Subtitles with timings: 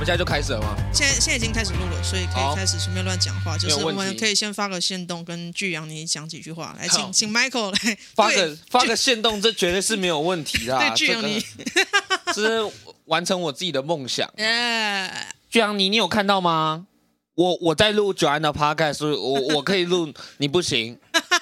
[0.00, 0.74] 们现在就开始了吗？
[0.94, 3.58] 现在现在已经开始录了，所以可以开始随便乱讲话。
[3.58, 6.74] 就是我们可以先发个线动，跟巨阳你讲几句话。
[6.78, 10.78] 来，请请 Michael 来发个发个线动，这绝对是没有问题的。
[10.80, 11.44] 对，巨阳你，
[12.32, 12.72] 这是
[13.04, 14.26] 完成我自己的梦想。
[14.38, 15.12] 耶，
[15.50, 16.86] 巨阳你，你有看到吗？
[17.34, 20.98] 我我在录 Joanne 的 Podcast，我我可以录， 你不行。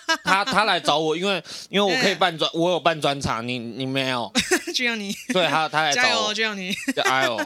[0.25, 4.33] 他他来找我，因为因为我可以办专，我有办专场，你你没有。
[4.75, 5.15] 就像你。
[5.29, 6.35] 对，他他来找我。
[6.35, 6.75] 就像你。
[6.95, 7.39] 加油。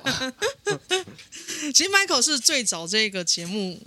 [1.75, 3.80] 其实 Michael 是最早这个节目，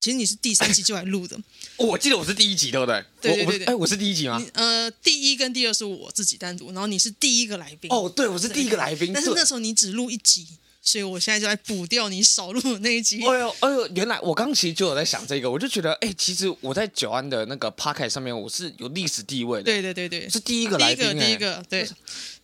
[0.00, 1.38] 其实你是第三集就来录的。
[1.76, 3.04] 我记得我是第一集，对不对？
[3.20, 3.66] 对对对对。
[3.66, 4.42] 哎，我是第一集吗？
[4.54, 7.90] 呃，第一跟第二是我自己单独，然后你是第一个来宾。
[7.90, 9.12] 哦，对，我是第一个来宾。
[9.12, 10.46] 但是那时候你只录一集。
[10.82, 13.20] 所以我现在就来补掉你少录的那一集。
[13.26, 19.64] 哎呦哎呦，原来我刚其实就有在想这个，我就觉得哎、欸，其实我在九安的那个 podcast 上面我是有历史地位的。
[19.64, 21.88] 对对对对，是第一个来宾，第一个第一个对。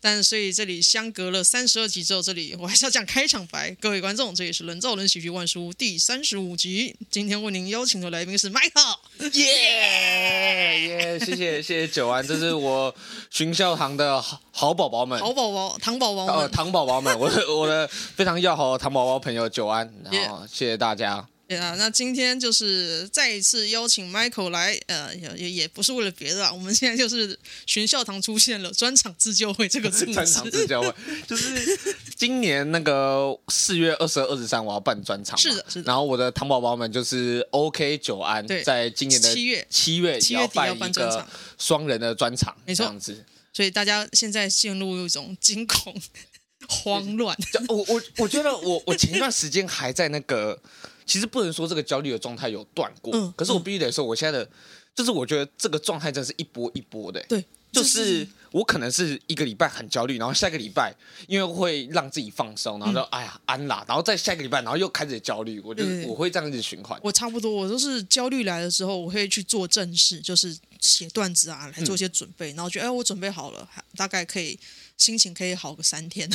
[0.06, 3.72] 但所以这里相隔了三十二集之后，这里我还是要讲开场白。
[3.80, 6.94] 各位观众，这里是人造人喜剧万书第三十五集。
[7.10, 9.30] 今天为您邀请的来宾是 Michael。
[9.32, 12.94] 耶耶，谢谢谢谢九安，这是我
[13.32, 21.26] 巡校堂的好好宝宝们，好宝宝糖宝宝，呃，糖宝宝们，我的我的非常要好的糖宝宝朋友九安，然后谢谢大家。
[21.48, 30.92] 对啊，那今天就是再一次邀请 Michael 来，呃，也也不是为了别的啊，我们现在就是寻笑堂出现了专场自救会这个组织， 专场自救会
[31.28, 31.78] 就是
[32.16, 35.86] 今年那个四月二十二、二十三我要办专场，是的，是的。
[35.86, 43.24] 然后我的糖宝宝们就是 OK 九安，在今年的七月七月七月底要办一个双人的专场，没错，这样子。
[43.52, 45.94] 所以大家现在陷入一种惊恐、
[46.68, 47.38] 慌乱。
[47.68, 50.60] 我我我觉得我我前一段时间还在那个。
[51.06, 54.50] 其实不能说这个焦虑的状态有断过，嗯、可是我必须得说，我现在的、嗯、
[54.94, 57.24] 就是我觉得这个状态真是一波一波的。
[57.28, 60.92] 对，就是我可能是一个礼拜很焦虑，然后下个礼拜
[61.28, 66.98] 因为会让自己放松，然后就、嗯、哎呀安啦，然后再下一个礼拜，然后又开始焦虑，我就我会这样子循环。
[67.02, 74.58] 我差不多，我都是焦虑来的时候，我会去做正事，就是写段子啊，来做一些准备，嗯、然后觉得哎，我准备好了，大概可以。
[74.96, 76.28] 心情可以好个三天。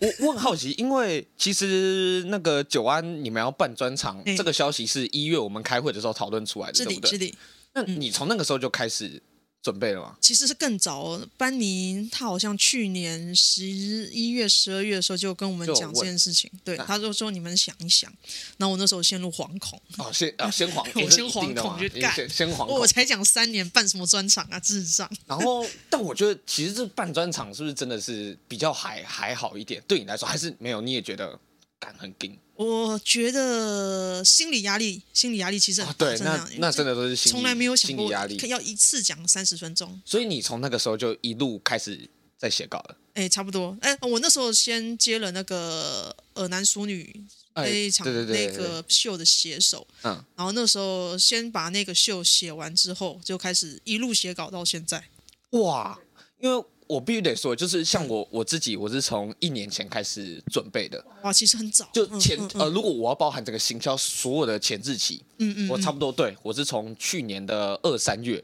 [0.00, 7.34] 我我很好奇，因为其实那个九安你们要办专场，欸、这个消息是一月我们开会的时候讨论出来的，对不对？
[7.74, 9.22] 那你从那个时候就开始
[9.62, 10.16] 准备了吗？
[10.20, 18.12] 其实是更早，班尼他好像去年十一月、十二月的时候就跟我们讲这件事情，对，他就说你们想一想。
[18.56, 22.68] 然后我那时候陷入惶恐，哦，先啊，先惶， 我先惶恐就干，先惶恐。
[22.68, 25.08] 我才讲三年办什么专场啊，智障。
[25.26, 29.82] 然后，但我觉得其实这办专场是不是真的是比较还还好一点？
[29.86, 30.80] 对你来说还是没有？
[30.80, 31.38] 你也觉得
[31.82, 32.38] 敢很紧？
[32.54, 36.06] 我觉得心理压力，心理压力其实很大。
[36.06, 40.00] 对，那那真的都是心理，从来没有想过压力，要一次讲三十分钟。
[40.04, 42.96] 所以你从那个时候就一路开始在写稿了。
[43.14, 43.76] 哎，差不多。
[43.80, 47.12] 哎，我那时候先接了那个《恶男淑女》
[47.54, 55.02] 那一场那个秀的写手，嗯，然后那时候先把那个秀写完之后，就开始一路写稿到现在。
[55.50, 55.98] 哇，
[56.38, 56.64] 因为。
[56.92, 61.02] 我必须得说，就是像我我自己，我是从一年前开始准备的。
[61.22, 61.88] 哇，其实很早。
[61.92, 68.42] 就前嗯嗯嗯呃，如果我要包含这个行销所有的前置期，嗯，嗯嗯，我差不多对，我是从去年的二三月，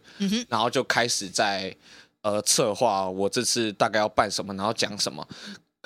[0.48, 1.74] 然后就开始在
[2.22, 5.28] 呃策划我这次大概要办什么，然后讲什么。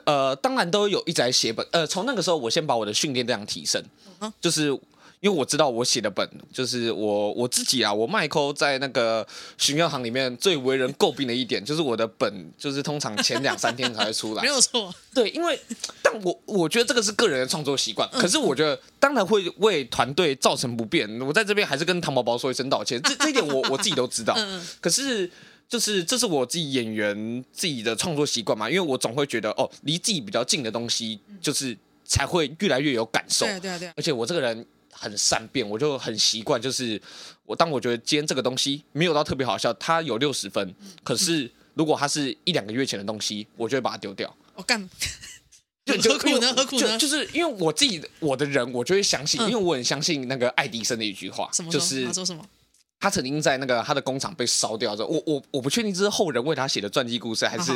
[0.04, 1.66] 呃，当然都有一直在写本。
[1.72, 3.82] 呃，从那个时候，我先把我的训练量提升，
[4.20, 4.78] 嗯、就是。
[5.22, 9.24] 因为我知道我写的本就是我我自己啊，我麦克在那个
[9.56, 14.42] 巡药行里面最为人诟病的一点，就是我的本就是通常前两三天才会出来。
[14.42, 15.56] 没有错，对，因为
[16.02, 21.08] 但我我觉得这个是个人的创作习惯，可是我觉得当然会为团队造成不便。
[21.20, 24.36] 我在这边还是跟唐宝宝说一声道歉，这这一点我我自己都知道。
[24.82, 25.30] 可是
[25.68, 33.46] 就是这是我自己演员自己的创作习惯嘛，因为我总会觉得哦，离自己比较近的东西，就是才会越来越有感受。
[33.46, 34.66] 对对对，而且我这个人。
[34.92, 37.00] 很善变，我就很习惯，就是
[37.44, 44.32] 我当我觉得今天这个东西没有到特别好笑，它有六十分，可是如果它是一两个月前的东西，我就会把它丢掉。
[44.54, 44.88] 我干，
[45.84, 46.54] 就何苦呢？
[46.54, 46.98] 何苦呢？
[46.98, 52.44] 就是因为我自己我的人，我就会相信，因为我很相信那个爱迪生的一句话，就是他说什么？
[53.02, 57.72] 他曾经在那个他的工厂被烧掉之后，我我我不确定这是后人为他写的传记故事，还是。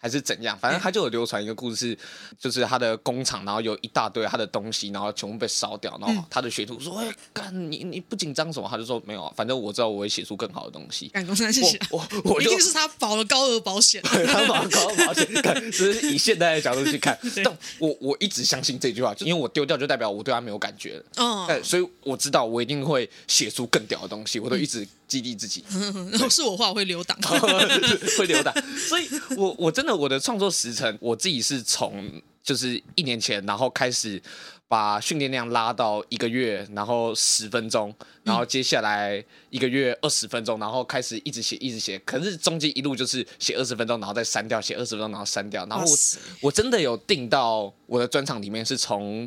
[0.00, 1.98] 还是怎样，反正他就有流传一个故事，
[2.38, 11.76] 就是他的工厂，然后有一大堆他的东西，然后全部被烧掉，然后他的学徒说：“哎，干你你不紧张什么？”他就说：“没有啊，反正我知道我会写出更好的东西。”干工商谢谢。
[11.90, 15.26] 我我一定是他保了高额保险， 他保了高额保险。
[15.42, 21.04] 干，只是以现在的角度去看， 但我我一直相信这句话，就因为我丢掉就代表我对他没有感觉了。
[21.16, 24.86] 嗯，所以我知道我一定会写出更屌的东西，我都一直。
[25.08, 25.64] 激励自己，
[26.12, 27.16] 然 后是我话我会留档，
[28.18, 32.12] 会留档，所以我我真的我的创作时程，我自己是从
[32.42, 34.22] 就是一年前，然后开始
[34.68, 37.90] 把训练量拉到一个月，然后十分钟，
[38.22, 41.98] 然后接下来一个月二十分钟，然后开始一直写，一直写。
[42.00, 45.64] 可是中间一路就是写二十分钟，然后再删掉，写二十分钟，然后删掉。
[45.64, 45.96] 然后我
[46.42, 49.26] 我真的有定到我的专场里面，是从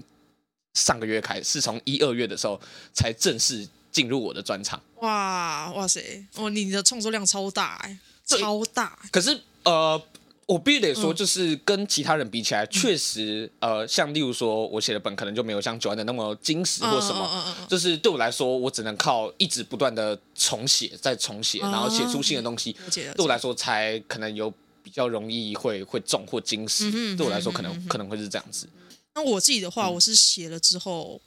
[0.75, 2.61] 上个月开始，是从一二月的时候
[2.93, 4.81] 才正式进入我的专场。
[5.01, 6.25] 哇哇塞！
[6.35, 8.97] 哦，你的创作量超大哎，超大。
[9.11, 10.01] 可是呃。
[10.47, 24.53] 我必须得说，就是跟其他人比起来，确、嗯、实，呃，像例如说，我写的本可能就没有像 Joanne 的那么精实或什么，嗯嗯嗯、就是对我来说，我只能靠一直不断的重写，再重写，然后写出新的东西，嗯、对我来说才可能有
[24.83, 26.91] 比较容易会会中或精实。
[26.93, 28.67] 嗯，对我来说，可能、嗯、可能会是这样子。
[29.15, 31.21] 那我自己的话，我是写了之后，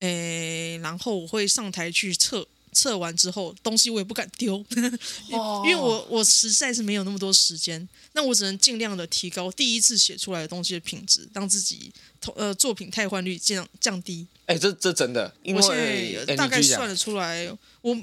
[0.00, 2.46] 诶、欸，然后我会上台去测。
[2.72, 4.62] 测完之后，东西我也不敢丢，
[5.64, 11.90] 因为我我实在是没有那么多时间，那我只能尽量的提高第一次写出来的东西的品质，让自己
[12.34, 14.26] 呃作品汰换率降降低。
[14.44, 17.96] 哎、欸，这这真的，因为我现在大概算得出来，欸、我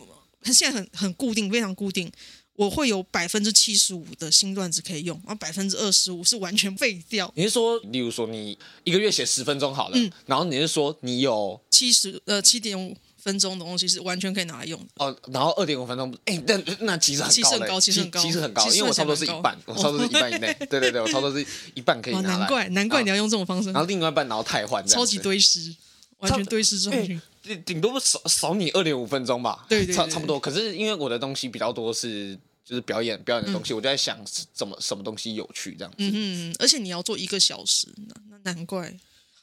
[0.46, 2.12] 现在很很固定，非常固定。
[2.56, 7.32] 我会有百分之七十五的新段子可以用，然后百分之二十五是完全废掉。
[7.36, 12.96] 你是说，例如说你一个月写十分钟好了，嗯、然后你是说你有七十呃七点五。
[13.24, 17.30] 分钟的东西是完全可以拿来用的哦，然后二点五分钟，哎，那那其实很
[17.66, 22.38] 高，其实很高，其实很高，因为我差不多是一半，我差不多是一半以内，对对对，我差不多是一半可以拿来。
[22.40, 23.72] 难怪难怪你要用这种方式。
[23.72, 25.74] 然后另外一半然后太换，超级堆尸，
[26.18, 27.18] 完全堆尸上去，
[27.66, 30.40] 顶多少少你二点五分钟吧，对对，差差不多。
[30.40, 34.18] 可是因为我的东西比较多，是就是表演表演的东西，我就在想
[34.54, 35.98] 怎么什么东西有趣这样子。
[36.00, 37.88] 嗯，而且你要做一个小时，
[38.30, 38.96] 那难怪。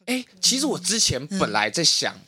[0.06, 2.19] 哎，其实我之前本来在想。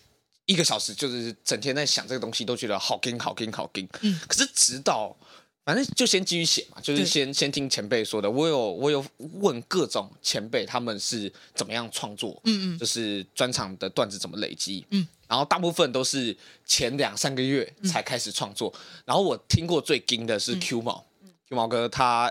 [0.44, 3.88] 一个小时就是整天在想这个东西，都觉得好听好听好听。
[4.00, 5.16] 嗯，可是直到
[5.64, 8.28] 反正就先继续写嘛，就是先先听前辈说的。
[8.28, 16.36] 我有我有问各种前辈他们是怎么样创作，嗯嗯，就是专场的段子怎么累积，嗯，然后大部分都是
[16.66, 18.70] 前两三个月才开始创作。
[18.76, 22.30] 嗯、然后我听过最惊的是 Q 毛、嗯、，Q 毛哥他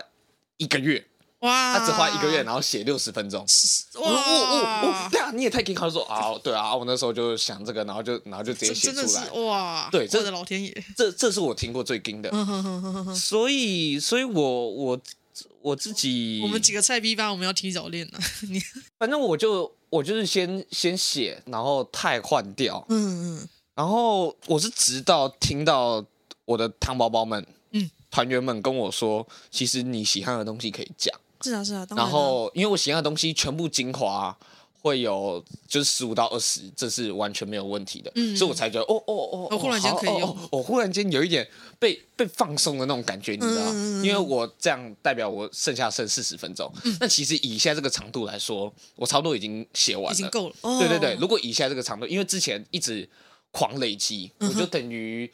[0.56, 1.04] 一个月。
[1.40, 1.76] 哇！
[1.76, 3.44] 他只花一个月，然后写六十分钟。
[3.94, 4.02] 哇！
[4.02, 5.08] 哦哦哦！
[5.10, 9.30] 对啊，你也太可以考说啊，对啊，我那时候就想这个，然后就然后就直接写出来。
[9.42, 9.88] 哇！
[9.90, 12.30] 对，这老天爷，这这是我听过最惊的。
[13.16, 15.00] 所以，所以我我
[15.62, 18.20] 我自己，我们几个菜逼吧，我们要提早练了。
[18.48, 18.62] 你
[18.96, 22.82] 反正我就我就是先先写，然后太换掉。
[22.88, 23.48] 嗯嗯。
[23.74, 26.02] 然后我是直到听到
[26.46, 31.14] 我的汤宝宝们、嗯团员们跟我说，其实你喜欢的东西可以讲。
[31.42, 34.34] 是啊是啊，然后因为我喜欢的东西全部精华
[34.82, 41.48] 会有就是十五到二十，这是完全没有问题的，嗯、所以我才觉得哦哦哦，我忽然间可以用，哦，我忽然间有一点
[41.78, 43.62] 被被放松的那种感觉，你知道？
[43.68, 46.70] 嗯、因为我这样代表我剩下剩四十分钟，
[47.00, 50.54] 那、嗯、其实以现在这个长度来说，我差不多已经写完了，已经够了。
[50.60, 53.08] 哦、对对对，如果以现在这个长度，因为之前一直
[53.50, 55.30] 狂累积，我就等于。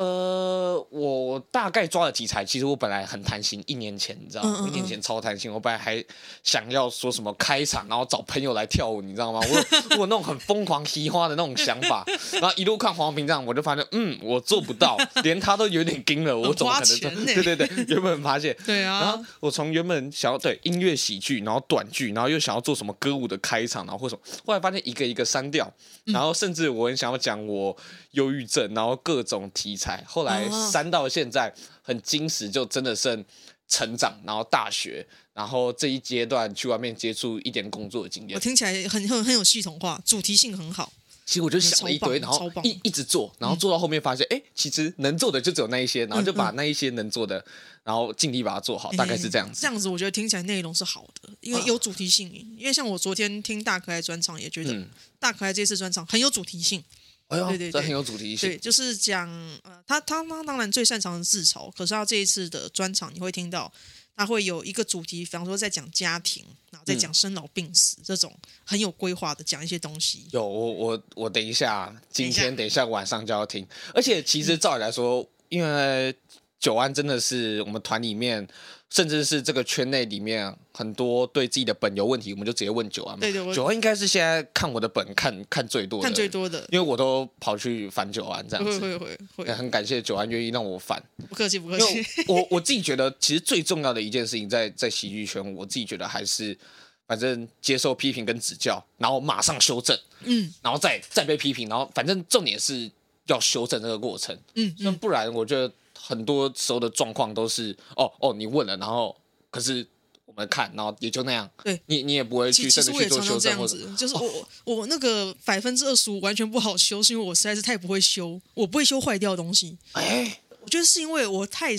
[0.00, 3.62] 呃，我大概抓了题材，其实我本来很贪心。
[3.66, 4.56] 一年前，你知道吗？
[4.60, 5.52] 嗯嗯嗯，一年前超贪心。
[5.52, 6.02] 我本来还
[6.42, 9.40] 想要说什么开场，然后找朋友来跳舞，你知道吗？
[9.42, 9.56] 我
[10.00, 12.02] 我那种很疯狂嘻花的那种想法。
[12.32, 16.34] 然后一路看黄平这样，我就发现，嗯，我做不到，连他都有点惊了。
[16.34, 17.26] 我怎么可能？
[17.26, 18.56] 对对对，原本发现。
[18.64, 19.00] 对啊。
[19.02, 25.70] 然后我从原本想要对音乐喜剧，然后短剧，然后又想要做什么歌舞的开场，然后或什么，后来发现一个一个删掉。
[26.06, 27.76] 然后甚至我很想要讲我
[28.12, 29.89] 忧郁症，然后各种题材。
[30.06, 33.24] 后来删到现在很精实，就真的剩
[33.68, 38.34] 成长，然后大学，然后这一阶段去外面接触一点工作的经验。
[38.34, 40.92] 我听起来很很很有系统化，主题性很好。
[41.26, 47.44] 其实我就想了一堆，然后一一直做，然后做到后面发现，哎，其实能做的就只有那一些，然后就把那一些能做的，
[47.84, 49.60] 然后尽力把它做好，大概是这样子。
[49.60, 52.28] 这样子我觉得听起来内容是好的，因为有主题性。
[52.58, 54.76] 因为像我昨天听大可爱专场，也觉得
[55.20, 56.82] 大可爱这次专场很有主题性。
[57.30, 58.48] 哎呦，对对对，这很有主题性。
[58.48, 59.28] 对，就是讲
[59.62, 63.72] 呃，他他他当然最擅长的自嘲，可是他这一次的专场你会听到
[64.16, 70.26] 他会有一个主题，比方说在讲家庭，然后在讲生老病死、嗯、这种很有规划的讲一些东西。
[70.32, 73.66] 有我我我等一下，今天等一下晚上就要听。
[73.94, 76.14] 而且其实照理来说，嗯、因为
[76.60, 78.46] Joanne 真的是我们团里面。
[78.92, 83.18] 甚至是这个圈内里面很多对自己的本有问题，我们就直接问 Joanne 嘛。
[83.20, 88.80] 对对，Joanne 应该是现在看我的本看看最多的，看最多的，因为我都跑去烦 Joanne 这样子。
[88.80, 89.52] 会会会会。
[89.52, 91.00] 很感谢 Joanne 愿意让我烦。
[91.28, 92.04] 不客气不客气。
[92.26, 96.58] 我 我自己觉得，其实最重要的一件事情在，在在喜剧圈，我自己觉得还是，
[97.06, 102.90] 反正接受批评跟指教，然后马上修正，嗯，然后再再被批评，然后反正重点是
[103.28, 109.16] 要修正这个过程，嗯，那不然我觉得很多时候的状况都是，哦哦，你问了，然后。
[109.52, 109.84] 可是
[110.26, 111.50] 我们看，然后也就那样。
[111.64, 119.76] 对，你你也不会去真的去做修正，或者就是我、哦、我那个百分之二十五完全不好修，是因为我实在是太不会修，我不会修坏掉的东西。
[119.94, 121.72] 哎，我觉得是因为我太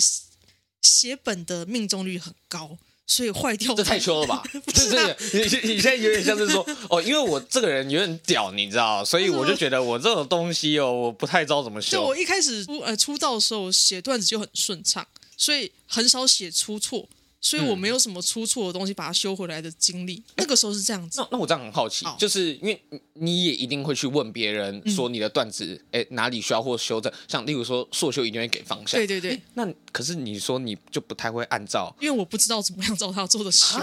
[0.82, 2.76] 写本的命中率很高。
[3.06, 4.42] 所以坏掉，这太凶了吧？
[4.64, 11.92] 不是、啊，你你你现在有点像是说哦，因为我这个人有点屌，你知道，所以我就觉得我这种东西哦，我不太知道怎么写。
[11.92, 15.06] 就我一开始出呃出道的时候写段子就很顺畅，
[15.36, 17.06] 所以很少写出错。
[17.42, 20.22] 所以我没有什么出错的东西，把它修回来的经历。
[20.36, 21.20] 那个时候是这样子。
[21.20, 22.80] 那那我这样很好奇，就是因为
[23.14, 27.12] 你也一定会去问别人说你的段子，哎，哪里需要或修正？
[27.26, 28.98] 像例如说硕修一定会给方向。
[29.00, 29.38] 对对对。
[29.54, 33.76] 那可是你说你就不太会按照，因为我不知道怎么样照他做的修。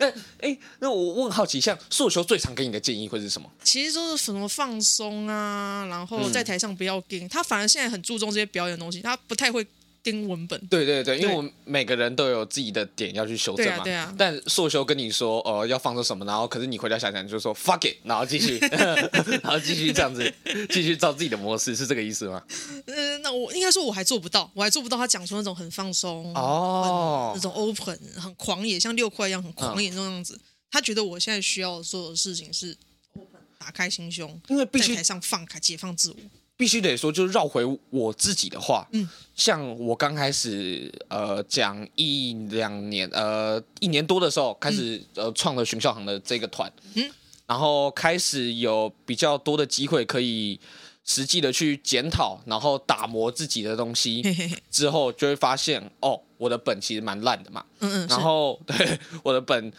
[0.00, 3.48] 哎哎，那我问好奇，像硕修最常给你的建议会是什么？
[3.62, 7.28] 其实都是什么放松啊，然后在台上不要硬。
[7.28, 9.64] 他反而现在很注重这些表演的东西，他不太会。
[10.04, 13.82] 盯文本，对对对，因为我们每个人都有自己的点要去修正嘛。
[13.82, 14.14] 对啊，对啊。
[14.18, 18.58] 但硕修跟你说，呃，要放松什么，然后可是你回家想想，就说 fuck it，然后继续，
[19.42, 20.32] 然后继续这样子，
[20.68, 22.44] 继续照自己的模式，是这个意思吗？
[22.84, 30.38] 嗯，那我应该说我还做不到，我还做不到他讲出那种很放松哦，那种 open 很狂野，像六块一样很狂野那种样子。
[30.70, 32.76] 他觉得我现在需要做的事情是
[33.14, 36.16] open，打开心胸，因为必须在台上放开，解放自我。
[36.56, 47.10] 必须得说，就是绕回我自己的话，嗯，像我刚开始呃讲一两年呃一年多的时候，开始呃创了寻笑行的这个团，嗯，
[47.46, 50.60] 然后开始有比较多的机会可以
[51.04, 54.62] 实际的去检讨，然后打磨自己的东西，嘿嘿嘿。
[54.70, 59.72] 之后就会发现哦，我的本其实蛮烂的嘛，嗯嗯，然后 对我的本。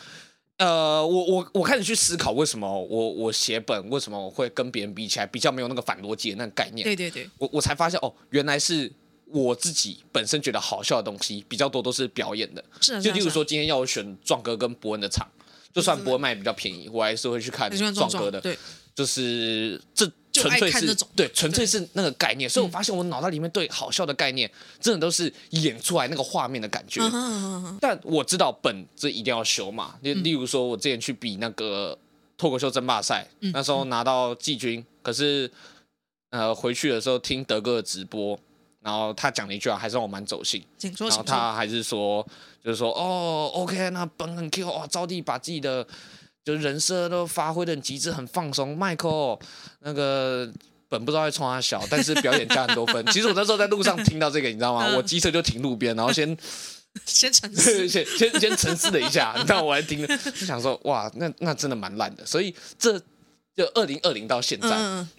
[0.57, 6.83] 呃，我我我开始去思考，为什么我我写本为什么我会跟别人比起来比较没有那个反逻辑的那个概念？
[6.83, 8.91] 对对对，我我才发现哦，原来是
[9.27, 12.63] 我自己本身觉得好笑的东西比较多，都是表演的。
[12.79, 15.27] 是啊，就例如说今天要我选壮哥跟博恩的场，
[15.73, 18.39] 就算博恩卖比较便宜，我还是会去看壮哥的。
[18.39, 18.57] 对，
[18.93, 20.11] 就是这。
[20.49, 24.49] 纯粹是对，纯粹是那个概念，所以我发现我脑袋里面对好笑的概念，
[24.79, 27.01] 真的都是演出来那个画面的感觉。
[27.79, 31.97] 但我知道本这一定要修嘛，例例如说，我之前去比那个
[32.37, 35.49] 脱口秀争霸赛，那时候拿到季军，可是
[36.29, 38.37] 呃回去的时候听德哥的直播，
[38.81, 40.63] 然后他讲了一句话，还是让我蛮走心。
[40.99, 42.25] 然后他还是说，
[42.63, 45.87] 就是说哦，OK，那本很 Q 哇，招娣把自己的。
[46.45, 48.77] 就人设都发挥的很极致，很放松。
[48.77, 49.41] Michael
[49.79, 50.47] 那个
[50.87, 53.03] 本不知道在冲他小，但是表演加很多分。
[53.11, 54.95] 其实我那时候在路上听到这个，你知道吗？
[54.95, 56.37] 我机车就停路边，然后先
[57.03, 59.33] 先沉思， 先先先沉思了一下。
[59.35, 62.23] 你知道我还听了，就想说哇，那那真的蛮烂的。
[62.23, 62.99] 所以这
[63.55, 65.09] 就二零二零到现在，嗯、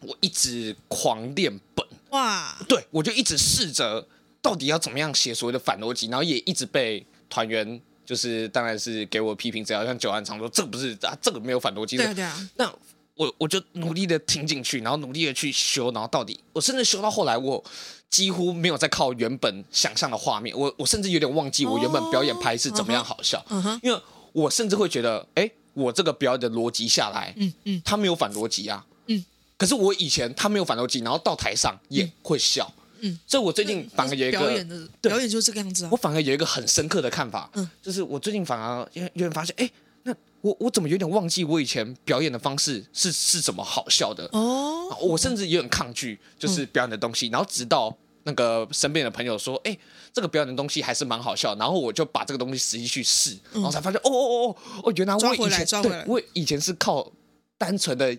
[0.00, 2.56] 我一直狂练本哇。
[2.68, 4.04] 对，我就一直试着
[4.42, 7.80] 到底要怎么样写所谓的反逻辑，然后也一直被团员。
[8.04, 11.96] 就是当然是给我批评，只要像九安常说，这个不是啊，这个没有反逻辑。
[11.96, 12.50] 对对啊。
[12.56, 12.72] 那
[13.14, 17.62] 我我就努力的听进去，然后努力的去修，然后到底我甚至修到后来，我
[18.10, 23.80] 几乎没有再靠原本想象的画面，我我甚至有点忘记我原本表演拍是怎么样好笑，哦 uh huh.
[23.82, 24.00] 因为
[24.32, 29.24] 我甚至会觉得，哎，我这个表演的逻辑下来，嗯嗯，他没有反逻辑啊，嗯，
[29.56, 32.72] 可是我以前他没有反逻辑，然后到台上也会笑。
[32.76, 35.88] 嗯嗯，所以我最近反而有一个表演的表演就是这个样子啊。
[35.92, 39.70] 我反而有一个很深刻的看法，嗯，就是我最近反而有有点发现，哎，
[40.04, 44.88] 那我我怎么有点忘记我以前表演的方式是是怎么好笑的哦？
[45.02, 47.28] 我甚至有点抗拒，就是表演的东西。
[47.28, 49.76] 然后直到那个身边的朋友说，哎，
[50.10, 51.54] 这个表演的东西还是蛮好笑。
[51.56, 57.12] 然后我就把这个东西实际去试，然后才发现，哦哦哦哦哦，原来我以前对，我以前是靠
[57.58, 58.16] 单纯的。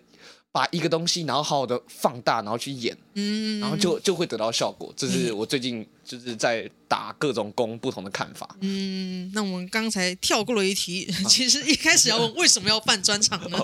[0.55, 4.89] 把一个东西，然后好好的放大，然后去演，嗯，然后就就会得到效果。
[4.95, 8.47] 这是我最近就是在打各种工不同的看法。
[8.61, 13.59] 嗯，那我们刚才跳过了一题， 其实一开始要问为什么要办专场呢？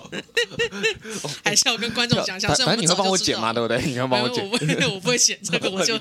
[1.46, 2.48] 还是要跟观众讲一下？
[2.50, 3.54] 反正你会帮我剪嘛？
[3.54, 3.80] 对不对？
[3.86, 4.44] 你要帮我剪？
[4.50, 5.98] 我不会，我不会剪 这个，我就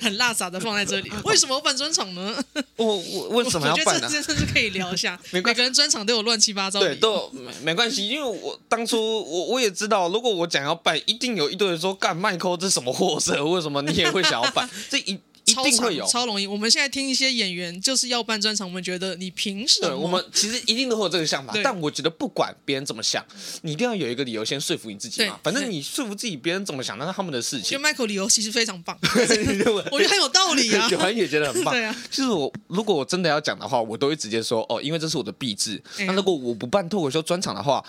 [0.00, 1.12] 很辣傻的放在这里。
[1.24, 2.42] 为什么要办专场呢？
[2.76, 3.92] 我我为什么要办呢？
[3.92, 5.20] 我觉得这件事是可以聊一下。
[5.30, 8.08] 每个人专场都有乱七八糟，对，都没没关系。
[8.08, 13.44] 因为我当初我我也知道，如果我讲要办，一定有一堆人说干麦克这什么货色？
[13.44, 14.68] 为什么你也会想要办？
[14.88, 15.20] 这一。
[15.52, 16.46] 一定会有，超容易。
[16.46, 19.88] 我们现在听一些演员就是要办专场，我们觉得你凭什么？
[19.88, 21.52] 对，我们其实一定都会有这个想法。
[21.62, 23.24] 但我觉得不管别人怎么想，
[23.62, 25.38] 你一定要有一个理由先说服你自己嘛。
[25.42, 27.78] 反正你说服自己，别人怎么想那是他们的事情。
[27.78, 30.88] Michael 理由其实非常棒， 我觉得很有道理啊。
[30.90, 31.74] 有人也觉得很棒。
[31.74, 35.82] 对啊，就是我如果我真的要讲的话，我都会直接说哦，因为这是我的毕制。
[35.98, 37.84] 那、啊、如果我不办脱口秀专场的话，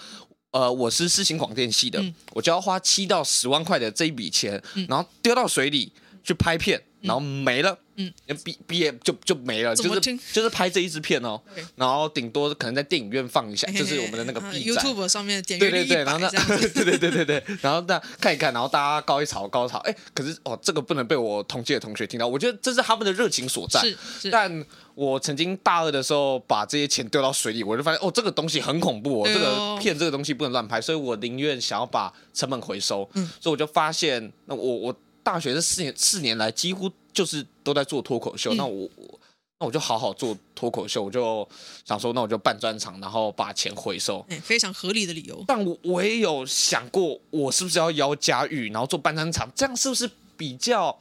[0.51, 5.91] 呃，我是世新广电系的，嗯、我就要花七到十万块的这一笔钱，嗯、然后丢到水里。
[6.23, 7.77] 去拍片，然后没了。
[7.95, 8.11] 嗯，
[8.43, 11.39] 毕毕业就就没了，就是就是拍这一支片哦，
[11.75, 23.79] 然后顶多可能在电影院放一下，就是我们的那个 B 站 YouTube 上面点对对对，然后那对对对对对，然后那看一看，然后大家高一潮高潮，哎，可是哦，这个不能被我同届的同学听到，我觉得这是他们的热情所在。
[24.19, 24.65] 是，但
[24.95, 33.07] 我曾经大二的时候把这些钱丢到水里，我就发现哦，这个东西很恐怖哦，这个片这个东西不能乱拍，所以我宁愿想要把成本回收。
[33.13, 36.91] 嗯，所以我就发现，那我我大学这四年四年来几乎。
[37.13, 38.89] 就是都在做脱口秀，嗯、那我
[39.59, 41.47] 那我就好好做脱口秀，我就
[41.85, 45.45] 想说，那我就办专场，然后把钱回收，欸，非常合理的理由。
[45.45, 50.99] 但我我也有想过，我是不是要邀家玉，然后做办专场，这样是不是比较，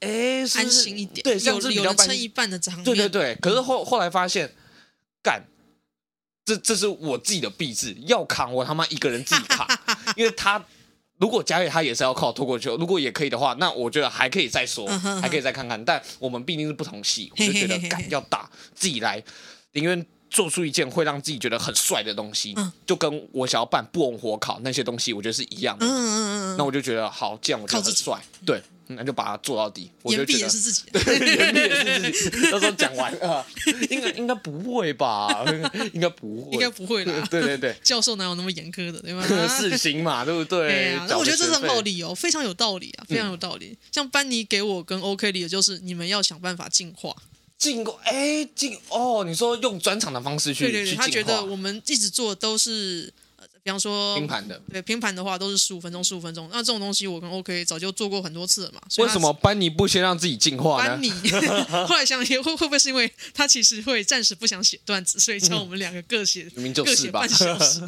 [0.00, 1.22] 哎，欸，安心一点？
[1.22, 2.84] 对，这样是比较撑一半的场面。
[2.84, 3.34] 对对对。
[3.34, 4.50] 可是后后来发现，
[5.22, 5.44] 干，
[6.46, 9.66] 这这是我自己的币制，要扛我他妈一个人自己扛，
[10.16, 10.64] 因为他。
[11.18, 14.86] 如果嘉裕他也是要靠脱口秀，如果也可以的话，那我觉得还可以再说，
[15.20, 15.82] 还可以再看看。
[15.84, 19.22] 但我们毕竟是不同系，我就觉得敢要打自己来，
[19.72, 20.04] 宁愿
[20.36, 25.86] 做出一件会让自己觉得很帅的东西，嗯、就跟我想要办不温火烤那些东西，我觉得是一样的。
[25.86, 28.62] 嗯嗯嗯那我就觉得好，这样我就很帅，对。
[28.88, 29.90] 那就把它做到底。
[30.02, 31.02] 我觉得也是自己， 对，
[31.52, 32.40] 也是自己。
[32.52, 33.44] 到时候讲完啊，
[33.90, 35.44] 应该应该不会吧？
[35.92, 37.12] 应该不会，应该不会啦。
[37.28, 39.26] 对对对，教授哪有那么严苛的，对吗？
[39.48, 40.68] 事情嘛，对不对？
[40.68, 43.76] 对啊，那我觉得这是很好理由，非常有道理啊，非常有道理。
[43.90, 47.12] 像班尼给我跟 OK 理的就是，你们要想办法进化，
[47.58, 53.12] 进过哎进哦，你说用专场的方式去，对对对，他觉得我们一直做都是。
[53.62, 56.48] 比方说拼盘的，对拼盘的话都是十五分钟，十五分钟。
[56.52, 58.80] 那这种东西我跟 OK 早就做过很多次了嘛。
[58.98, 60.90] 为什么班尼不先让自己进化呢？
[60.90, 61.10] 班尼
[61.88, 67.80] 后来想也会会不会是因为他其实会暂时不想写段子，所以叫我们两个各写，明明就是各写半小时。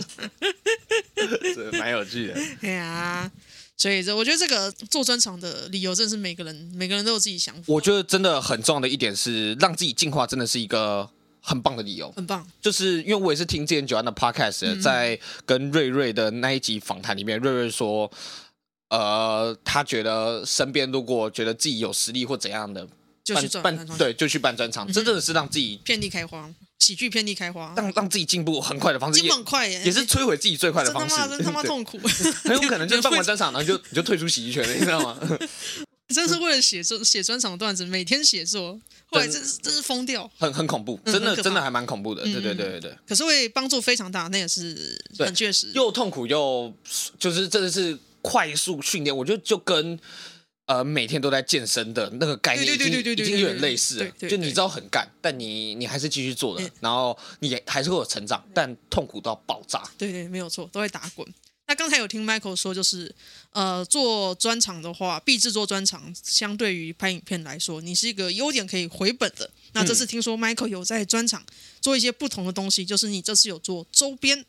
[1.55, 2.35] 这蛮有趣的。
[2.61, 3.31] 对啊，
[3.79, 7.63] 所以这我觉得这个做专场的理由真的是每个人每个人都有自己想法。
[7.69, 11.09] 我觉得真的很重要的一点是让自己进化，真的是一个。
[11.41, 18.11] 很棒的理由，很棒，就是因为我也是听之前九安的 podcast，在跟瑞瑞的那一集访谈里面，瑞瑞说，
[18.91, 22.87] 呃，他觉得身边如果觉得自己有实力或怎样的，
[23.35, 31.99] 就去办，办对，就去办专场，真正的是让自己遍地开花，喜剧遍地开花，让让自己进步很快的方式，进步很快耶，也是摧毁自己最快的方式，真他妈真他妈痛苦，
[32.45, 35.19] 很有可能就办完专场，然后就你就退出喜剧圈了，你知道吗？
[36.09, 42.97] 真是为了写作写专场段子，每天写作，后来真是真是疯掉，很很恐怖，真的真的还蛮恐怖的，对对对对对。
[43.07, 45.71] 可是会帮助非常大，那也是很确实。
[45.75, 46.73] 又痛苦又
[47.19, 50.01] 就是真的是快速训练，我觉得就跟
[50.69, 54.29] 呃每天都在健身的那个概念已经已经有点类似了。
[54.29, 59.83] 就你知道很干，但你你还是继续做的，然后你还是会有成长，但痛苦到爆炸。
[59.97, 61.27] 对对，没有错，都会打滚。
[61.67, 63.15] 那刚才有听 Michael 说，就是
[63.53, 69.51] 呃，做专场的话，必制作专场，相对于拍影片来说，你是一个优点可以回本的。
[69.73, 71.43] 那这次听说 Michael 有在专场
[71.81, 74.45] 做一些不同的东西，就是你这次有做周边。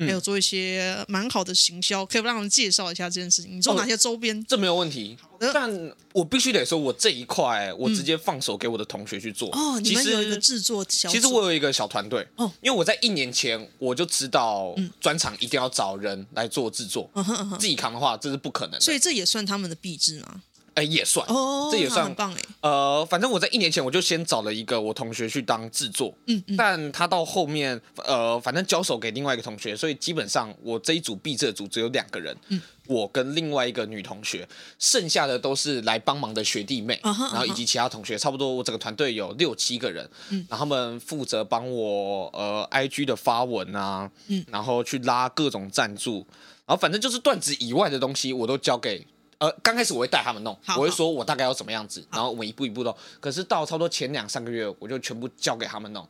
[0.00, 3.56] 还有做一些蛮好的行销，可以让人介绍一下这件事情。
[3.56, 4.38] 你做哪些周边？
[4.38, 5.16] 哦，这没有问题。
[5.54, 5.70] 但
[6.12, 9.48] 我必须得说，我这一块我直接放手给我的同学去做。
[9.50, 11.14] 哦，你们有一个制作小组。
[11.14, 12.26] 其实我有一个小团队。
[12.36, 17.10] 哦，因为我在一年前我就知道，专场一定要找人来做制作。
[17.58, 18.80] 自己扛的话这是不可能的。
[18.80, 20.42] 所以这也算他们的毕制吗？
[20.80, 21.26] 哎，也算。
[21.28, 22.40] 哦，这也算很棒哎。
[22.62, 46.26] 呃，反正我在一年前我就先找了一个我同学去当制作，嗯，嗯，但他到后面呃，反正交手给另外一个同学，所以基本上我这一组毕这组只有两个人，嗯，我跟另外一个女同学，剩下的都是来帮忙的学弟妹，然后以及其他同学，差不多我整个团队有六七个人，嗯，然后他们负责帮我呃 IG 的发文啊，嗯，然后去拉各种赞助，
[46.66, 49.06] 然后反正就是段子以外的东西我都交给。
[49.40, 52.94] 呃，刚开始我会带他们弄，好好我会说我大概要怎么样子，然后我们一步一步弄。
[53.20, 56.06] 可是到差不多前两三个月，我就全部交给他们弄，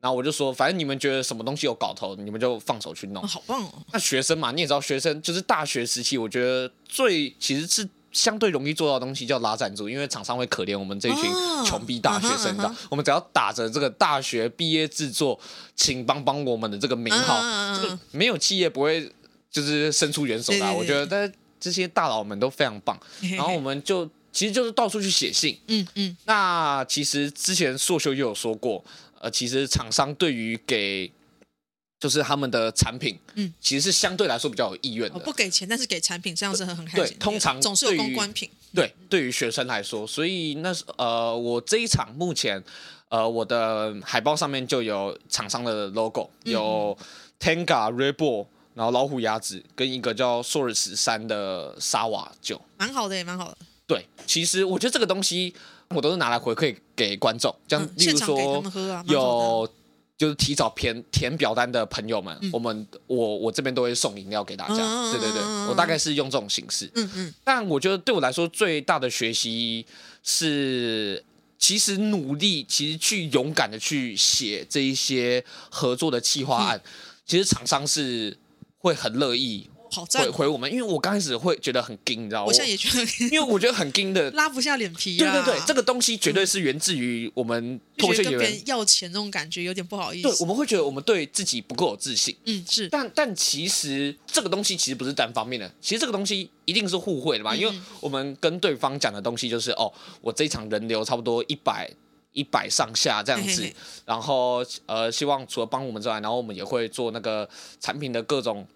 [0.00, 3.22] 然后我就说，反正你们觉得什么东西有搞头，你们就放手去弄。
[3.22, 3.72] 哦、好棒哦！
[3.92, 11.30] 那学生嘛，你也知道，学生就是大学时期，我觉得最其实是相对容易做到的东西叫拉赞助，因为厂商会可怜我们这一群
[11.64, 15.38] 穷逼大学生，哦、你知道，我们只要打着这个大学毕业制作，
[15.76, 19.08] 请帮帮我们的这个名号，啊、这个没有企业不会
[19.52, 21.32] 就是伸出援手的，我觉得，但是。
[21.62, 22.98] 这些大佬们都非常棒，
[23.38, 26.16] 然后我们就其实就是到处去写信，嗯嗯。
[26.24, 28.84] 那其实之前硕修也有说过，
[29.20, 31.08] 呃，其实厂商对于给
[32.00, 35.20] 就是他们的产品，嗯，其实是相对来说比较有意愿的。
[35.20, 37.06] 不给钱，但是给产品，这样是很很开心。
[37.06, 38.50] 对，通常总是有公关品。
[38.74, 42.60] 对，对于学生来说，所以那是呃，我这一场目前
[43.08, 46.98] 呃，我的海报上面就有厂商的 logo，有
[47.38, 48.46] Tenga Red Bull。
[48.74, 53.56] 然后老虎牙子跟一个叫索尔十三的沙瓦酒，蛮好的，也蛮好的。
[53.86, 55.54] 对，其实我觉得这个东西
[55.88, 58.64] 我都是拿来回馈给观众，这样，例如说
[59.06, 59.68] 有
[60.16, 64.76] 就是提早填填表单的朋友们，我们我我这边都会送饮料给大家。
[65.10, 66.88] 对对对，我大概是用这种形式。
[66.94, 67.34] 嗯嗯。
[67.42, 69.84] 但我觉得对我来说最大的学习
[70.22, 71.22] 是，
[71.58, 76.80] 其实努力，其实去勇敢的去写这一些合作的企划案，
[77.26, 78.38] 其实厂商是
[78.82, 79.70] 会很乐意。
[80.10, 82.46] 回回我们，因为我刚开始会觉得很惊，你知道吗？
[82.46, 85.18] 我现在也觉得，因为我觉得很惊的，拉不下脸皮。
[85.18, 90.28] 对对对，这个东西绝对是源自于我们脱口秀演员要钱那种感觉有点不好意思。
[90.30, 92.34] 对，我们会觉得我们对自己不够有自信。
[92.46, 92.88] 嗯，是。
[92.88, 97.54] 但但其实这个东西其实不是单方面的，其实这个东西一定是互惠的嘛。
[97.54, 99.92] 因为我们跟对方讲的东西就是，哦，
[100.22, 101.90] 我这一场人流差不多一百
[102.32, 103.72] 一百上下这样子，
[104.04, 107.48] 然后呃，希望除了帮我们之外，然后我们也会做那个
[107.80, 108.66] 产品的各种。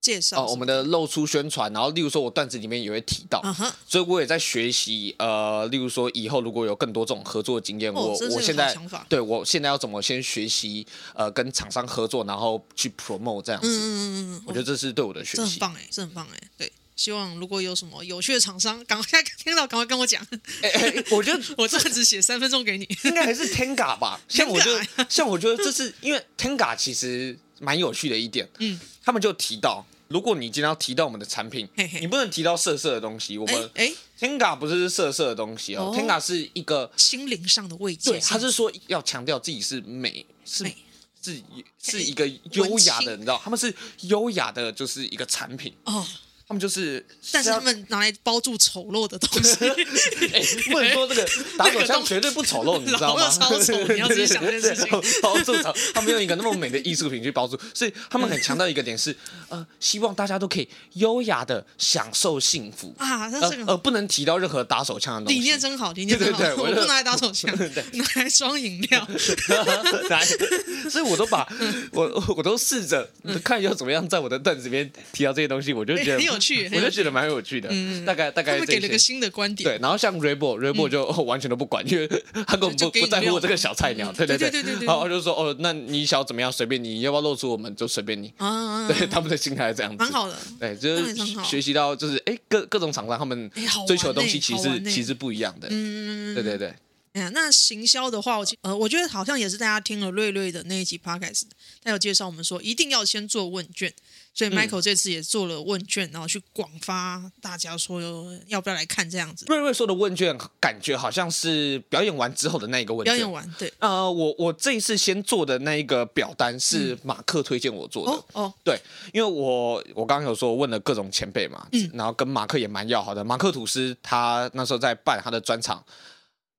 [0.00, 3.72] 介绍哦，我们的露出宣传，然后例如说，我段子里面也会提到，uh huh.
[3.86, 5.14] 所以我也在学习。
[5.18, 8.76] 呃，例如说，以后如果有更多这种合作经验，哦、我我现在
[9.08, 10.86] 对我现在要怎么先学习？
[11.14, 13.66] 呃，跟厂商合作，然后去 promote 这样子。
[13.66, 15.38] 嗯嗯嗯，我觉得这是对我的学习。
[15.38, 16.50] 这很棒哎，这很棒哎。
[16.58, 20.24] 对，希望如果有什么有趣的厂商，赶快听到赶快跟我讲。
[20.62, 24.20] 哎哎， 我觉得我这只写三分钟给你，应该还是 Tenga 吧？
[24.28, 28.48] 像我觉得，像我觉得这是因为 Tenga 其实蛮有趣的一点。
[28.58, 29.84] 嗯，他们就提到。
[30.08, 33.38] 如果你今天要提到我们的产品，嘿嘿你不能提到色色的东西。
[33.38, 38.10] 我们哎，Tenga 不是色色的东西哦，哦，Tenga 是一个心灵上的慰藉。
[38.12, 40.76] 对，他是说要强调自己是美，是美
[41.20, 41.42] 是
[41.82, 46.06] 是一个优雅的，清你知道，他们是优雅的，就是一个产品哦。
[46.46, 49.56] 他们就是，但是他们拿来包住丑陋的东西。
[50.30, 51.26] 哎，不能说这个
[51.56, 53.30] 打手枪绝对不丑陋，你知道吗？
[53.30, 54.90] 超丑，你要自己想这件事情。
[55.22, 59.16] 包住它，他们用一个那么美的艺术品去包住，所以他们很强调一个点是，
[59.48, 63.30] 呃，希望大家都可以优雅的享受幸福啊。
[63.66, 65.38] 呃，不能提到任何打手枪的东西。
[65.38, 66.44] 理念真好，理念真好。
[66.58, 67.50] 我不拿来打手枪，
[67.94, 69.08] 拿来装饮料。
[70.90, 71.48] 所以我都把
[71.92, 73.08] 我我都试着
[73.42, 76.33] 看要怎么样在我的段子里面提到这些东西，我就觉得。
[76.33, 77.68] 有趣， 我就觉得蛮有趣的。
[77.70, 79.68] 嗯，大概大概给了个新的观点。
[79.68, 82.06] 对，然后像 Raybo，Raybo 就完全都不管，因为
[82.46, 84.12] 他根本不不在乎我这个小菜鸟。
[84.12, 84.86] 对对对对对。
[84.86, 88.32] 然后就说哦，那你想要怎么样随便你，要不要露出我们就随便你。
[88.38, 89.98] 啊对，他们的心态是这样子。
[89.98, 90.36] 蛮好的。
[90.58, 93.50] 对，就是学习到就是哎各各种厂商他们
[93.86, 95.68] 追求的东西其实其实不一样的。
[95.70, 96.74] 嗯，对对对。
[97.14, 101.44] 哎呀，那行销的话，我呃我觉得好像也是大家听了瑞瑞的那一集 Podcast，
[101.82, 103.92] 他有介绍我们说一定要先做问卷。
[104.34, 108.02] 所以 Michael 这次也做了问卷，嗯、然后去广发大家说
[108.48, 109.46] 要不要来看这样子。
[109.48, 113.14] 瑞瑞说的问卷感觉好像是表演完之后的那一个问卷。
[113.14, 113.72] 表演完，对。
[113.78, 118.12] 呃，我我这一次先做的那一个表单是马克推荐我做的。
[118.12, 118.76] 哦，哦对，
[119.12, 123.22] 因为我我刚刚有说问了各种前辈嘛，嗯、然后跟马克也蛮要好的。
[123.22, 125.84] 马克吐司他那时候在办他的专场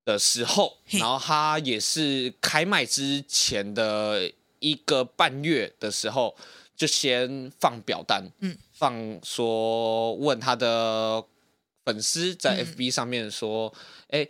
[0.06, 6.34] 的时候，然后他也是开卖之前的一个半月的时候。
[6.76, 11.24] 就先放表单，嗯，放说问他的
[11.84, 13.72] 粉丝在 FB 上面说，
[14.10, 14.28] 哎、嗯，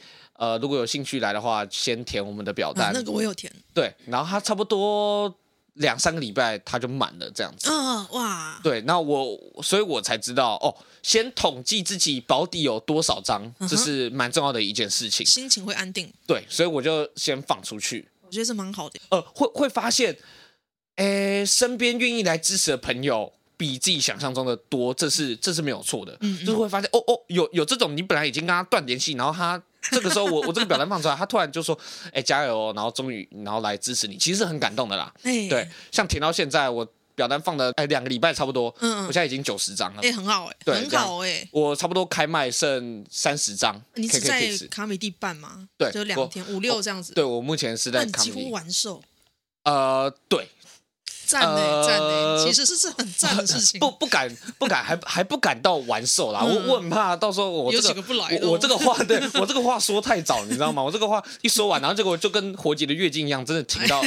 [0.53, 2.87] 呃，如果有兴趣来的话，先填我们的表单。
[2.87, 3.53] 啊、那个我有填。
[3.75, 5.35] 对，然后他差不多
[5.75, 7.69] 两三个礼拜他就满了这样子。
[7.69, 8.61] 嗯，哇。
[8.63, 15.27] 对，那我所以我才知道哦，先统计自己保底有多少张，嗯、这是蛮重要的一件事情。
[15.27, 16.13] 心情会安定。
[16.29, 18.09] 对，所以我就先放出去。
[18.23, 19.01] 我觉得是蛮好的。
[19.09, 20.17] 呃，会会发现。
[20.97, 26.13] 诶，身边愿意来支持的朋友比自己想象中的多，这是这是没有错的。
[26.21, 31.79] 嗯，嗯，就是会发现，哦哦，有有这种，你本来已经跟他断联系，然后他这个时候我 我这个表单放出来，他突然就说，
[32.13, 35.13] 哎，加油哦，然后终于然后来支持你，其实是很感动的啦。
[35.23, 45.69] 哎，对，像填到现在，我表单放了哎两个礼拜差不多，嗯，嗯，我现在已经九十张了，哎，很好哎，对，很好哎，我差不多开卖剩三十张，你是在卡米蒂办吗？
[45.77, 47.13] 对，就两天五六这样子。
[47.13, 49.03] 对，我目前是在卡米地，几乎完售。
[49.65, 50.49] 呃，对。
[51.27, 53.81] 赞呢，赞呢，其实是是很赞的事情。
[53.81, 56.43] 不 不敢不敢，还还不敢到完售啦。
[56.43, 58.03] 我我很怕到时候我这个
[58.43, 60.83] 我我这个话，对我这个话说太早，你知道吗？
[60.83, 64.03] 我这个话一说完，然后结果就跟火姐的月经一样，真的停到。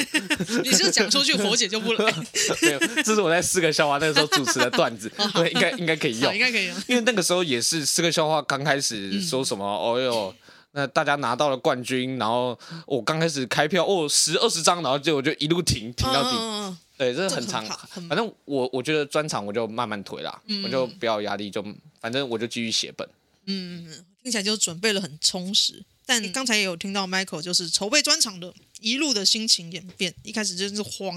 [0.63, 2.13] 你是讲出去，火姐就不来。
[2.61, 6.75] 没有，这是我在四个笑话那个时候主持的段子， 对，应该应该可以用，应该可以用。
[6.87, 10.33] 因为那个时候也是四个笑话刚开始说什么，哦哟。
[10.71, 16.29] 那大家拿到了冠军，然后我刚开始开票哦，十二十张，然后结果就一路停停到底。
[16.31, 17.65] 嗯、对，这是很长。
[17.65, 21.65] 很反正我我觉得专场我就慢慢推啦，嗯、我就不要压力，就
[22.01, 23.07] 反正我就继续写本。
[23.45, 25.81] 嗯，听起来就准备了很充实。
[26.05, 31.15] 但刚才也有听到 Michael 就是筹备专场的一路的心情演变，一开始就是慌，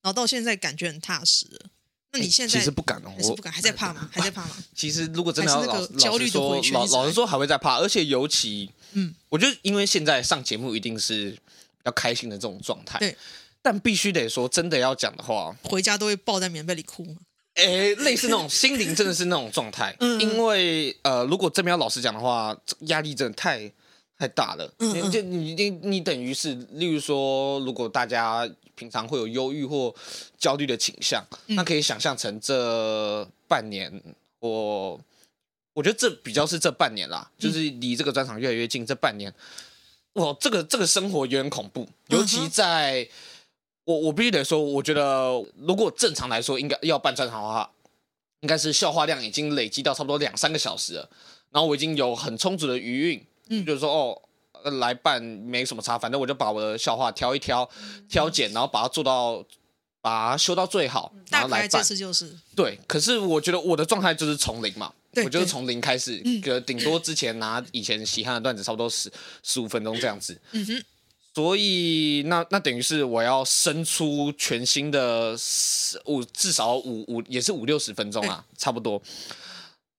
[0.00, 1.66] 然后到现在感觉很踏实了。
[2.12, 4.08] 那你现在其实不敢哦，我不敢，还在怕吗？
[4.10, 4.56] 还在怕吗？
[4.74, 11.36] 其实如果真的要老焦虑的回圈，老老实说还会在怕，而且尤其，嗯，我觉得因为现在上节目一定是
[11.84, 13.14] 要开心的这种状态，对。
[13.68, 17.06] 但必须得说，真的要讲的话，回家都会抱在棉被里哭。
[17.56, 23.70] 诶，类似那种心灵真的是那种状态，嗯、因为呃，如果这边要老实讲的话，压力真的太
[24.18, 24.66] 太大了。
[25.12, 29.94] 就你你你等于是，例如说，如果大家平常会有忧郁或
[30.38, 34.02] 焦虑的倾向，嗯、那可以想象成这半年，
[34.40, 34.98] 我
[35.74, 39.30] 我觉得这比较是这半年啦，就是离这个专场越来越近，这半年，
[40.14, 43.02] 哇，这个这个生活有点恐怖，尤其在。
[43.02, 43.08] 嗯
[43.88, 47.70] 我我必须得说，我觉得如果正常来说，应该要办专场的话，
[48.40, 51.08] 应该是笑话量已经累积到差不多两三个小时了，
[51.50, 57.66] 然后我已经有很充足的余韵，嗯，就是说哦，来办没什么差，反正我就把我的笑话挑一挑，
[58.10, 59.42] 挑拣，然后把它做到，
[60.02, 61.70] 把它修到最好，然后来办。
[61.70, 64.92] 这次就是对，可是我觉得我的状态就是从零嘛，
[65.24, 69.10] 我就是从零开始，个顶多之前拿以前喜欢的段子，差不多十
[69.42, 70.84] 十五分钟这样子，嗯哼。
[71.34, 75.36] 所以那那等于是我要生出全新的
[76.06, 79.00] 五至少五五也是五六十分钟啊， 差不多。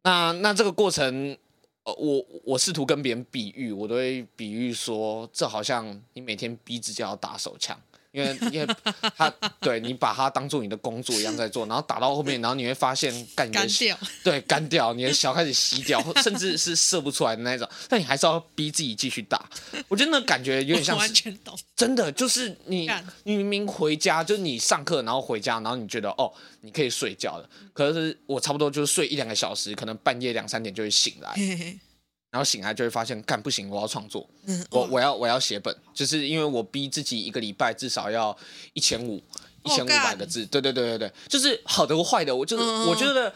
[0.04, 1.38] 那那这个过程，
[1.84, 7.80] 呃，我我试图跟别人比喻，我都会比喻说，这好像你每天逼自己要打手枪。
[8.12, 8.68] 因为，因为
[9.16, 9.30] 他
[9.62, 19.48] 对你把它当做你的工作一样在做， 然后打到后面，然后你会发现干掉，对，干掉，你的小开始吸掉， 甚至是射不出来的那种，但你还是要逼自己继续打。
[19.88, 22.90] 我觉得那感觉有点像是，完全懂，真的就是你，
[23.24, 31.34] 你明明回家，就是你上课然后回家，然后你觉得哦，你可以睡觉了，可是我差不多就是睡一两个小时，可能半夜两三点就会醒来。
[32.32, 38.38] 然后醒来就会发现，干不行，我要创作，嗯、我我要我要写本，就是因为我逼自己一个礼拜至少要
[38.74, 39.20] 一千五
[39.64, 43.34] 一千五百个字，对对对对对，就是好的或坏的，我就是、嗯、我觉得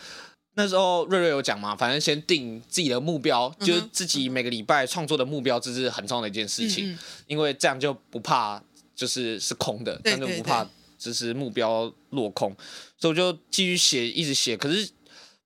[0.54, 8.62] 那时候瑞瑞有讲嘛，反正先定自己的目标，嗯、就是自己每个礼拜创作的目标，这是很重要的一件事情，嗯、因为这样就不怕
[8.96, 10.64] 就是是空的，这样就不怕
[11.00, 12.56] 就是目标落空，
[12.98, 14.88] 所以我就继续写，一直写，可是。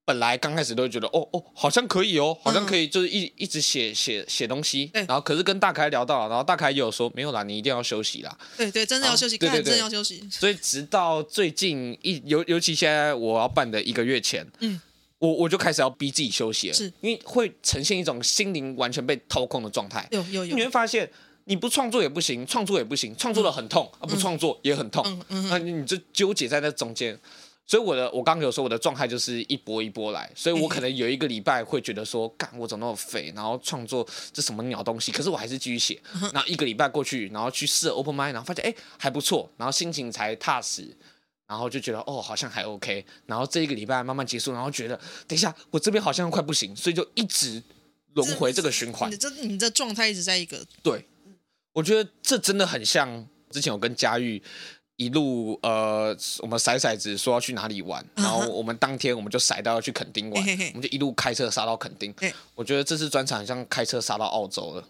[0.08, 4.89] 本来刚开始都会觉得哦哦，好像可以哦，好像可以，就是一一直写写写东西。
[4.93, 8.38] 然后可是跟大凯聊到了，然后大凯也有说没有啦，你一定要休息啦。
[8.56, 10.26] 对对，真的要休息，对对对，真的要休息。
[10.32, 14.80] 所以直到最近一尤尤其现在我要办的一个月前，嗯，
[15.20, 20.08] 我我就开始要逼自己休息了，是因为会呈现一种心灵完全被掏空的状态。
[20.12, 21.12] 有有有，你会发现
[21.43, 27.20] 你不创作也不行，创作也不行，创作的很痛啊，不创作也很痛，那你就纠结在那中间。
[27.67, 36.01] 所以我的我刚刚有说我的状态就是一波一波来，所以我可能有一个礼拜会觉得说，干我怎么那么肥，然后创作这什么鸟东西，可是我还是继续写。
[36.32, 40.88] 然后一个礼拜过去，然后去试 open mind，然后发现哎还不错，然后心情才踏实，
[41.45, 44.95] 然后就觉得哦好像还 OK，然后这一个礼拜慢慢结束，然后觉得
[45.27, 47.62] 等一下我这边好像快不行，所以就一直
[48.13, 49.12] 轮回这个循环。
[49.12, 51.06] 你这你的状态一直在一个对，
[51.73, 54.41] 我觉得这真的很像之前我跟佳玉。
[54.97, 62.13] 一路呃，我们骰骰子说要去哪里玩，然后我们当天我们就甩到要去垦丁玩，我们就一路开车杀到垦丁。
[62.55, 64.88] 我觉得这次专场很像开车杀到澳洲了，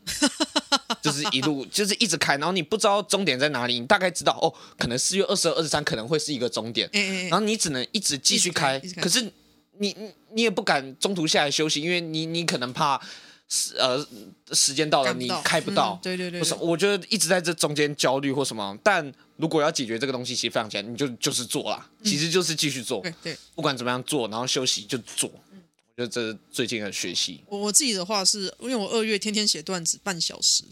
[1.04, 4.48] 就是一路就是一直开，然后你不知道终点在哪里，你大概知道哦，
[4.80, 6.90] 可能四月二十二、二十三可能会是一个终点，
[7.30, 9.22] 然后你只能一直继续开，可是
[9.80, 13.02] 你你你也不敢中途下来休息，因为你你可能怕。
[13.50, 14.06] 时呃，
[14.52, 18.78] 时间到了，你开不到，对对对，不是，我觉得一直在这中间焦虑或什么。
[18.84, 25.30] 但如果要解决这个东西，其实非常简单，你就就是做啦，其实就是继续做，对对，不管怎么样做，然后休息就做。
[25.30, 27.42] 我觉得这是最近的学习。
[27.48, 30.64] 我我自己的话是因为我二月天天写段子半小时，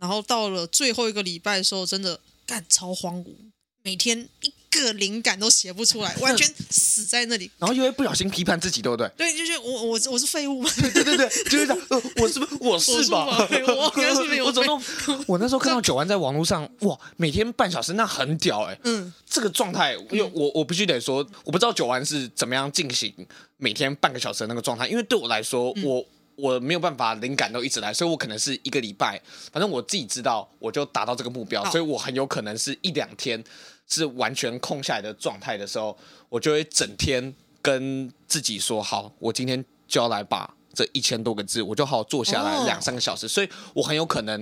[0.00, 3.34] 然后到了最后一个礼拜的时候，真的干超荒芜，
[3.82, 4.52] 每天一。
[4.80, 9.10] 个灵感都写不出来， 完全死在那里，然后又会不小心批判自己，对不对？
[9.16, 10.70] 对，就是我我我是废物吗？
[10.92, 11.78] 对对对， 就是这样。
[11.90, 13.26] 呃，我是不是我是吧？
[13.66, 14.82] 我我我怎么？
[15.26, 18.78] 我那时候看到九安在网络上，哇，每天半小时，那很屌哎。
[18.84, 23.12] 嗯，这个状态，因为我我必须得说，我不知道九安是怎么样进行
[23.58, 26.04] 每天半个小时的那个状态，因为对我来说，我
[26.36, 29.20] 我没有办法灵感都一直来，所以我可能是一个礼拜，
[29.52, 33.42] 反正我自己知道，我就达到这个目标，所以我很有可能是一两天。
[33.92, 35.96] 是完全空下来的状态的时候，
[36.28, 44.40] 我就会整天跟自己说：“好，我今天就要来把这一千多个字，我就好好坐下来两三个小时。”所以，我很有可能，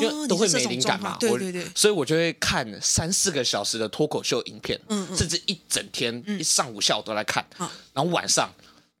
[0.00, 4.80] 因为都会没灵感嘛，对对对，所以我就会看三四个小时的脱口秀影片，
[5.16, 7.44] 甚至一整天一上午下午都来看，
[7.92, 8.48] 然后晚上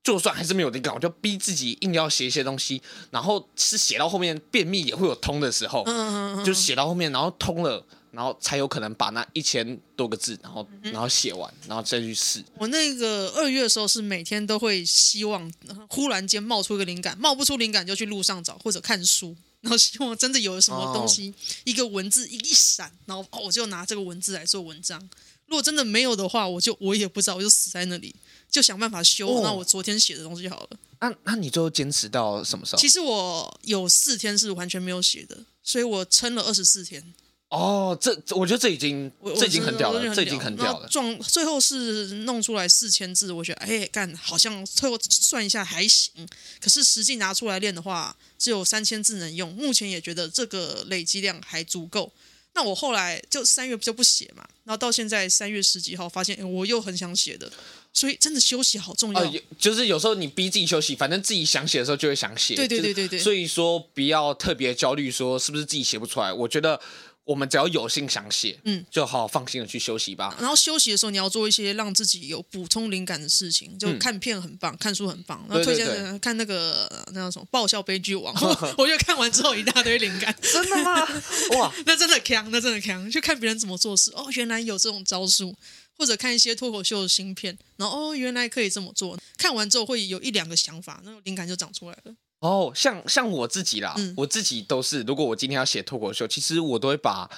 [0.02, 12.42] 就算还是没有灵感，我就逼自己硬要写一些东西，然后是写到后面便秘也会有通的时候，嗯嗯嗯，就写到后面，然后通了，然后才有可能把那一千多个字，然后然后写完，然后再去试。
[12.58, 15.52] 我那个二月的时候是每天都会希望
[15.88, 25.08] 忽然间冒出一个灵感，冒不出灵感就去路上找或者看书， 然后希望真的有什么东西，哦、一个文字一一闪，然后我就拿这个文字来做文章。
[25.52, 28.16] 如果真的没有的话，我就我也不知道，我就死在那里，
[28.50, 29.28] 就想办法修。
[29.28, 30.70] 哦、那我昨天写的东西就好了。
[30.98, 32.80] 那那你最后坚持到什么时候？
[32.80, 37.04] 其实我有四天是完全没有写的，所以我撑了二十四天。
[37.50, 40.88] 哦，这我觉得这已经这已经很屌了，这已经很屌了。
[40.88, 46.26] 撞最后是弄出来四千字，我觉得哎干好像最后算一下还行。
[46.62, 49.52] 可是实际拿出来练的话，只有三千字能用。
[49.52, 52.10] 目前也觉得这个累积量还足够。
[52.54, 57.50] 那我后来就三月就不写嘛，然后到现在三月十几号发现，我又很想写的，
[57.92, 59.20] 所以真的休息好重要。
[59.20, 62.54] 呃，就是有时候你逼自己休息，反正自己想写的时候就会想写。
[62.54, 63.18] 对对对对对。
[63.18, 66.32] 所以说不要特别焦虑，说是不是自己写不出来。
[66.32, 66.80] 我觉得。
[67.24, 70.36] 我们只要有心想写，嗯，就好好放心的去休息吧。
[70.40, 75.44] 然后休息的时候，你要做一些让自己有补充灵感的事情，就看片很棒，嗯、看书很棒。
[75.48, 78.34] 然后推荐的看那个那叫什么爆笑悲剧王，
[78.76, 80.34] 我觉得看完之后一大堆灵感。
[80.42, 81.00] 真的吗？
[81.58, 83.08] 哇，那真的强，那真的强。
[83.10, 85.54] 就看别人怎么做事，哦，原来有这种招数，
[85.96, 89.16] 或者看一些脱口秀的新片，然后哦，原来可以这么做。
[89.36, 92.14] 看完之后会有一两个想法，那个灵感就长出来了。
[92.42, 97.30] 哦，像像我自己啦，嗯、我自己都是，如果我今天要写脱口秀，其实我都会把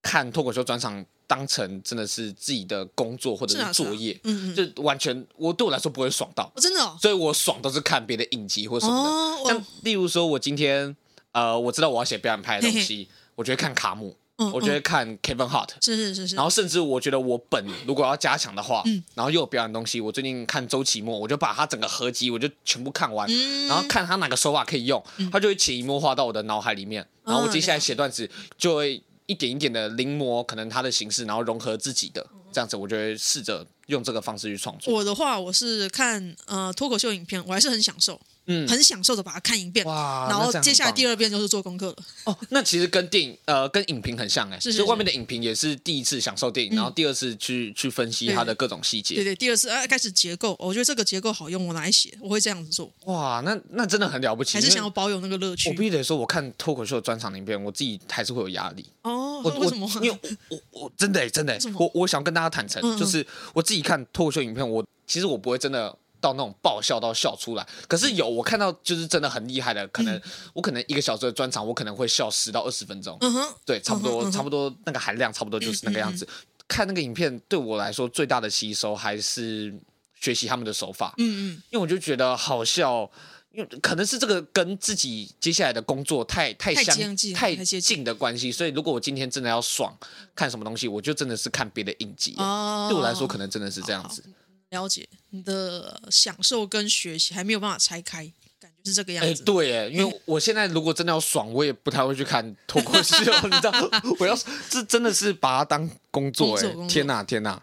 [0.00, 4.16] 看脱口秀专场当成真的是自己的工作或者是作业，啊。
[4.16, 10.96] 啊、嗯嗯，就完全我对我来说不会爽到，哦、真的、哦，所以我爽都是看别的影集或什么的，哦、像例如说我今天
[11.32, 13.08] 呃，我知道我要写表演派的东西，嘿嘿。
[13.38, 14.16] 我就会看卡姆。
[14.52, 23.28] 我觉得看 Kevin Hart，是是是是，然后甚至我觉得我本如果要加强的话，嗯，然后又有表演东西，我最近看周奇墨，我就把他整个合集我就全部看完，
[23.66, 34.94] 然后看他哪个手法可以用，他就会潜移默化到我的脑海里面，然后我接下来写段子就会一点一点的临摹可能他的形式，然后融合自己的这样子，我就会试着用这个方式去创作。
[34.94, 38.20] 我的话，我是看呃脱口秀影片，我还是很享受。
[38.48, 41.96] 嗯，很享受的把它看一遍，哇，然后接下来第二遍就是做功课了。
[42.24, 49.16] 哦，那其实跟电影呃跟影评很像哎，是是，就外面的影评也是第一次享受电影，然后第二次去去分析它的各种细节。
[49.16, 52.90] 对对，第二次哎开始结构，我觉得这个结构好用，我拿来写，我会这样子做。
[53.04, 55.68] 哇，那那真的很了不起，还是想要保有那个乐趣。
[55.68, 58.86] 我必须得说，我看脱口秀的专场影片，我自己还是会有压力。
[59.02, 59.86] 哦，为什么？
[60.02, 65.94] 因为我我真的真的，我我想跟大家坦诚，就是我自己看脱口秀影片，我其实我不会真的。
[66.20, 76.28] 到那种爆笑到笑出来，可是有我看到就是真的很厉害的，可能、嗯、我可能一个小时的专场，我可能会笑十到二十分钟，嗯哼，对，差不多、嗯、差不多那个含量差不多就是那个样子。
[76.66, 79.74] 看那个影片对我来说最大的吸收还是
[80.14, 83.10] 学习他们的手法，嗯嗯，因为我就觉得好笑，
[83.52, 86.94] 因为可能是这个跟自己接下来的工作太太相
[87.34, 88.04] 太近。
[88.04, 89.96] 的关系，所以如果我今天真的要爽
[90.34, 94.22] 看什么东西，我就真的是看别的影集，哦、对我来说可能真的是这样子。
[94.70, 99.30] 了解你的享受跟学习还没有办法拆开，感觉是这个样子。
[99.30, 103.16] 哎、欸，对，哎，因为我现在如果真的要爽，我也不太会去看脱口秀，
[103.48, 103.72] 你知道，
[104.18, 104.36] 我要
[104.68, 107.62] 这真的是把它当工作，哎，天哪，天哪。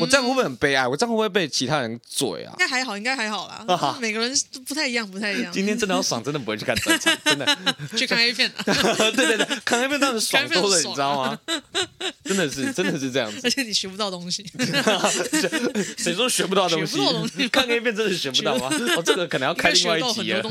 [0.00, 0.86] 我这样会不会很悲哀？
[0.86, 2.52] 我这样会不会被其他人嘴啊？
[2.52, 3.96] 应该还好，应该还好啦。
[4.00, 5.52] 每个人都不太一样，不太一样。
[5.52, 7.58] 今天真的要爽，真的不会去看专场，真的
[7.96, 8.50] 去看 A 片。
[8.64, 11.38] 对对对，看 A 片当然爽多了，你知道吗？
[12.24, 13.40] 真的是，真的是这样子。
[13.42, 14.44] 而且你学不到东西。
[15.96, 16.98] 谁说学不到东西？
[17.48, 18.68] 看 A 片真的学不到吗？
[18.96, 20.42] 哦，这个可能要开另外一集了。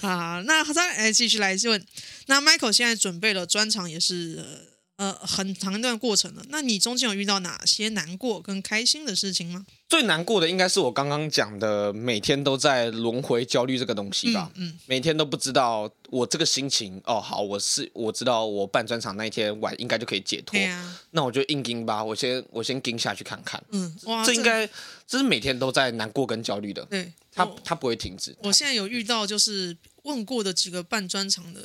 [0.00, 1.84] 啊，那再来继续来问，
[2.26, 4.42] 那 Michael 现在准备了专场也是。
[4.42, 4.71] 呃，
[5.20, 6.42] 很长一段过程了。
[6.48, 9.66] 那你中间有遇到哪些难过跟开心的事情吗？
[9.88, 14.50] 最难过的应该是我刚刚讲的，每天都在轮回焦虑这个东西吧。
[14.54, 17.00] 嗯，嗯，每天都不知道我这个心情。
[17.04, 20.58] 哦，好，我是我知道我办专场那一天晚应该就可以解脱。
[20.66, 23.62] 啊、那我就硬盯吧，我先我先盯下去看看。
[23.70, 24.72] 嗯，哇，这应该这，
[25.08, 26.84] 这是每天都在难过跟焦虑的。
[26.84, 28.36] 对，他他不会停止。
[28.42, 31.60] 我现在有遇到就是问过的几个办专场的。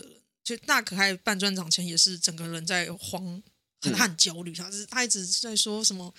[0.47, 3.43] 就大可爱办专场前也是整个人在慌，
[3.81, 4.53] 很很焦虑。
[4.53, 6.13] 他是他一直在说什么，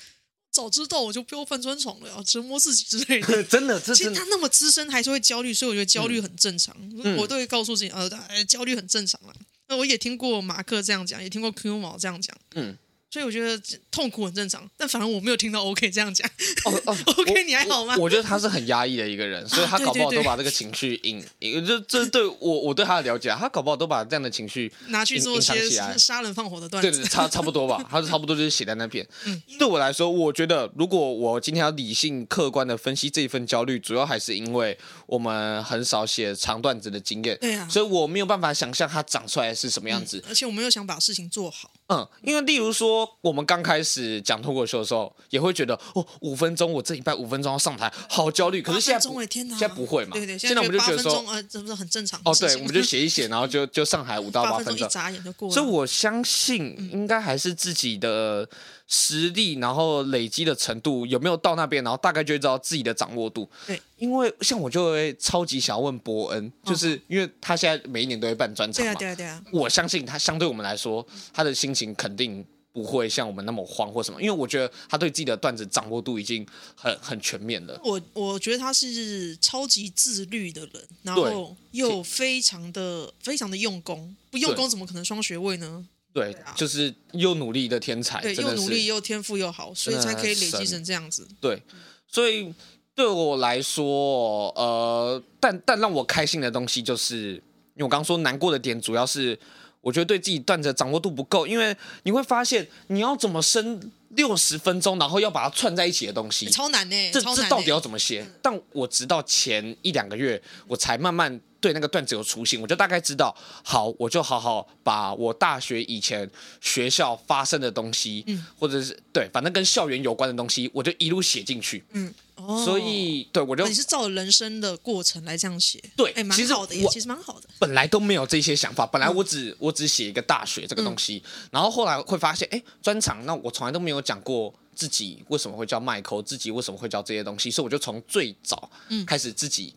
[0.50, 3.42] 早知道我就不要办专场了，要折磨自己之类的。
[3.48, 6.76] 真的， 其实他那么资深还是会焦虑，所以我觉得焦虑很正常。
[7.02, 9.34] 嗯、我都会告诉自己，呃，焦虑很正常了。
[9.68, 12.36] 那我也听过马克这样讲，也听过 Q 毛这样讲。
[12.54, 12.76] 嗯，
[13.10, 16.28] 所以我觉得痛苦很正常，但反而我没有听到 OK 这样讲。
[16.64, 17.96] 哦哦， OK 你还好吗？
[17.98, 26.90] 我觉得他是很压抑的一个人，所以他搞不好都把这个情绪 隐隐，就这对我我对他的了解，他搞不好都把这样的情绪拿去做些杀人放火的段子。
[26.90, 29.06] 对对，差差不多吧， 他差不多就是写在那边。
[29.24, 37.38] 嗯，对我来说，我觉得如果我今天要理性客观的分析这一份焦虑，主要还是因为我们很少写长段子的经验。
[37.40, 41.70] 对啊，所以我没有办法想象它长出来是什么样子，而且我没有想把事情做好。
[41.88, 48.60] 嗯，因为例如说，我们刚开始讲脱口秀的时候，也会觉得哦，五分钟，我这礼拜五分钟要上台，好焦虑。
[48.60, 50.12] 可是现在，现在不会嘛？
[50.12, 52.20] 对对，现在我们就觉得说，呃，这不是很正常？
[52.26, 55.54] 哦，对，我们就写一写，然后就 就上台五到八分钟，一眨眼就过了。
[55.54, 58.46] 所以我相信，应该还是自己的
[58.86, 63.48] 实力，然后累积的程度有没有到那边，然后大概就会知道自己的掌握度。
[63.66, 69.44] 对，因为像我就会超级想要问伯恩，就是因为他现在每一年都会办专场嘛，对啊对啊对啊。
[69.52, 72.44] 我相信他相对我们来说，他的心情肯定。
[72.70, 76.46] 不会像我们那么慌或什么，因为我觉得他对自己的段子掌握度已经
[76.76, 77.80] 很很全面了。
[77.82, 85.84] 我我觉得他是超级自律的人，然后又非常的非常的用功，不用功怎么可能双学位呢？
[86.12, 91.26] 对，对啊、就是又努力的天才，对，又努力又天赋又好，所以才可以累积成这样子。
[91.40, 91.60] 对，
[92.06, 92.54] 所以
[92.98, 97.34] 对我来说，呃，但但让我开心的东西就是，
[97.74, 99.38] 因为我刚刚说难过的点主要是。
[99.80, 107.10] 我觉得对自己段子的掌握度不够，因为你会发现你要怎么升六十分钟，然后要把它串在一起的东西，超难呢。
[107.12, 108.26] 这这到底要怎么写？
[108.42, 116.30] 但我直到前一两个月，我才慢慢对那个段子有雏形，我就大概知道，好，我就好好把我大学以前
[116.60, 122.14] 学校发生的东西，嗯，或者是对，反正跟校园有关的东西，我就一路写进去，嗯。
[122.40, 127.48] Oh, 所以，对我就你是照着人生的过程来这样写，对，哎，蛮好的，也其实蛮好的。
[127.58, 138.70] 本来都没有这些想法，本来我只、嗯、我只写一个大学这个东西，嗯、然后后来会发现，哎，专场，那我从来都没有讲过自己为什么会叫麦克，自己为什么会叫这些东西，所以我就从最早
[139.04, 139.74] 开始自己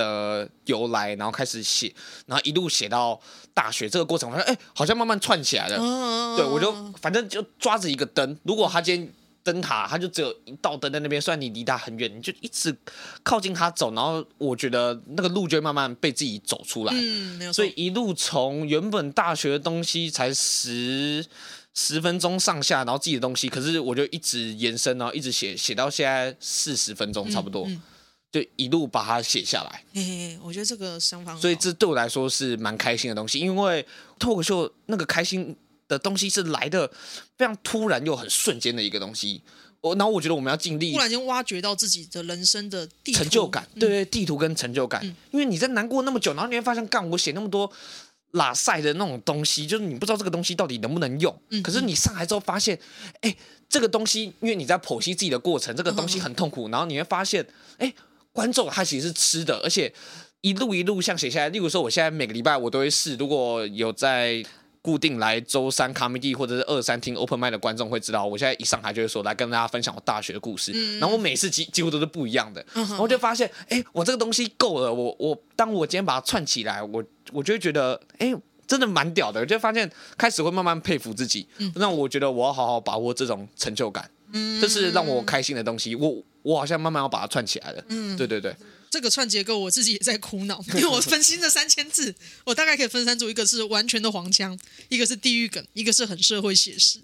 [0.00, 1.92] 的由来，然后开始写，
[2.26, 3.20] 然后一路写到
[3.52, 5.76] 大学这个过程，我发现，哎，好像慢慢串起来了。
[5.76, 6.36] Oh.
[6.38, 9.12] 对，我就反正就抓着一个灯，如果他今天。
[9.42, 11.18] 灯塔，他就只有一道灯在那边。
[11.20, 12.76] 虽然你离他很远，你就一直
[13.22, 16.92] 靠近他走，然后我觉得那个路就会慢慢被自己走出来。
[16.94, 17.50] 嗯。
[17.50, 21.24] 所以一路从原本大学的东西才十
[21.72, 27.82] 十分钟上下，然后自己的东西，可是我就一直延伸，然后一直写写到现在四十分钟差不多，嗯嗯、
[28.32, 29.84] 就一路把它写下来。
[29.92, 33.86] 嘿嘿，我觉得这个想法，所以这对我来说是蛮开心的东西，因为
[34.18, 35.56] 脱口秀那个开心。
[35.90, 36.88] 的东西是来的
[37.36, 39.42] 非常突然又很瞬间的一个东西，
[39.80, 47.68] 我然后我觉得我们要尽力，突然间挖掘到自己的人生的地图成就感，对对，地图跟成就感，嗯、因为你在难过那么久，然后你会发现，干我写那么多
[48.30, 52.78] 拉塞的那种东西，就是你不知道这个东西到底能不能用，嗯、可是你上来之后发现，
[53.22, 53.36] 哎，
[53.68, 57.44] 这个东西，因为你在剖析自己的过程，这个东西很痛苦，然后你会发现，
[57.78, 57.92] 哎，
[58.32, 59.92] 观众他其实是吃的，而且
[60.40, 64.44] 一路一路像写下来，例如说，我现在每个礼拜我都会试，如果有在。
[64.82, 78.34] 固定来周三 comedy 或者是二三听 open m i d 的观众会知道，我现在一上台就会说，来跟大家分享我大学的故事，嗯、然后我每次几几乎都是不一样的，嗯、然后我就发现，哎，我这个东西够了，我我当我今天把它串起来，我我就会觉得，哎，
[78.66, 88.54] 真的蛮屌的，我就发现开始会慢慢佩服自己，那、嗯、我觉得我要好好把握这种成就感，嗯、这是让我开心的东西，我我好像慢慢要把它串起来了，嗯，对对对。
[88.90, 92.12] 这个串结构我自己也在苦恼， 因为我分析这三千字，
[92.44, 94.58] 我大概可以分三组，一个是完全的黄腔，
[94.88, 97.00] 一个是地狱梗，一个是很社会写实。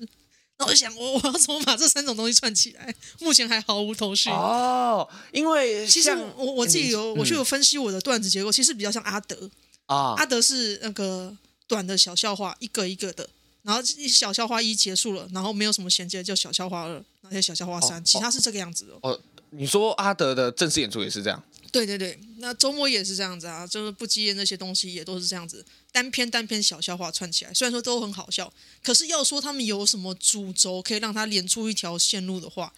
[0.59, 2.93] 那我就想，我我要怎么把这三种东西串起来？
[3.21, 4.31] 目前还毫无头绪。
[4.31, 9.49] 哦，因为其实我我自己有，我就有分析我的段子结构，其实比较像阿德
[9.85, 10.15] 啊。
[10.17, 11.37] 阿德是那个
[11.69, 13.29] 短的小笑话，一个一个的，
[13.67, 18.93] 然后小笑话一结束了，然后没有什么衔接，就小笑话二，那些小笑话三，其他是这个样子的。
[19.03, 21.43] 哦，你说阿德的正式演出也是这样？
[21.73, 28.53] 对对对，那周末也是这样子啊，就是不羁的那些东西也都是这样子，单篇单篇小笑话串起来，虽然说都很好笑，
[28.85, 32.73] 可是要说他们有什么主轴可以让他连出一条线路的话，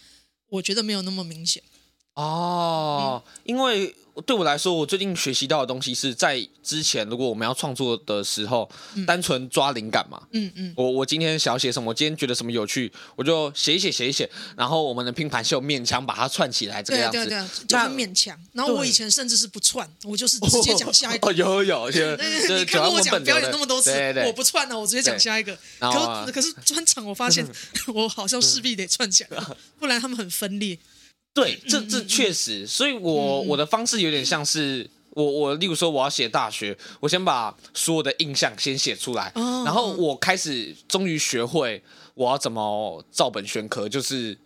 [0.49, 1.63] 我觉得没有那么明显。
[2.15, 3.95] 哦，嗯、因为。
[4.27, 10.21] 对我来说，我最近学习到的东西是在之前，如果我们要创作的时候，嗯、单纯抓灵感嘛。
[10.33, 10.69] 嗯嗯。
[10.69, 17.19] 嗯我我今天想要写什么，我今天觉得什么有趣，我就写一写写一写，然后我们的拼盘秀勉强把它串起来，这个样子。
[17.19, 18.39] 对对对，就很勉强。
[18.53, 21.29] 然后我以前甚至是不串，我就是直接讲下一个。
[21.29, 22.17] 哦，有有有。
[22.17, 23.91] 你看过我讲表演那么多次，
[24.27, 25.57] 我不串了，我直接讲下一个。
[25.79, 27.47] 可可是专场，我发现
[27.95, 29.41] 我好像势必得串起来，
[29.79, 30.79] 不然他们很分裂。
[31.35, 39.33] 对，这这确实，所以我我的方式有点像是我我，例如说我要写大学，我先把所有的印象先写出来，
[39.65, 41.83] 然后我开始终于学会
[42.15, 44.37] 我要怎么照本宣科，就是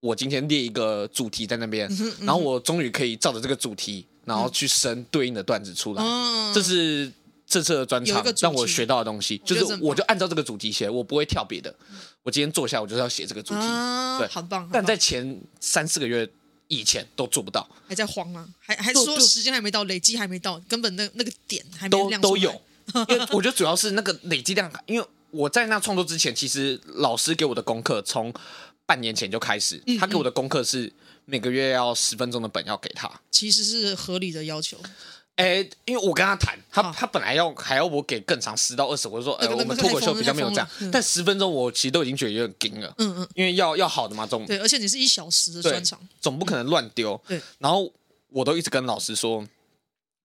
[0.00, 1.88] 我今天列一个主题在那边，
[2.20, 6.02] 然后我终于可以照着这个主题，然后去生对应的段子出来。
[6.02, 7.12] 嗯、这是
[7.46, 11.74] 这次的专场让我学到的东西，就是我就按照这个主题写，我不会跳别的。
[12.22, 13.60] 我今天坐下，我就是要写这个主题。
[13.60, 14.68] 啊、对，好棒。
[14.72, 16.28] 但在前三四个月。
[16.68, 22.50] 以前都做不到，还在慌啊，还还说时间还没到，累积还没到，根本那那个点还没亮都都有。
[23.08, 28.34] 因为我觉得主要是那个累积量，因为我在那创作之前，其实老师给我的功课从
[28.84, 30.92] 半年前就开始，嗯嗯，他给我的功课是
[31.24, 34.76] 每个月要十分钟的本要给他，其实是合理的要求。
[35.36, 47.92] 哎，因为我跟他谈，他他本来要还要我给更长十到二十，我就说，哎，我们脱口秀比较没有这样，但十分钟我其实都已经觉得有点紧了，嗯嗯，因为要要好的嘛，总对，而且你是一小时的专场，总不可能乱丢，对，然后
[48.30, 49.46] 我都一直跟老师说。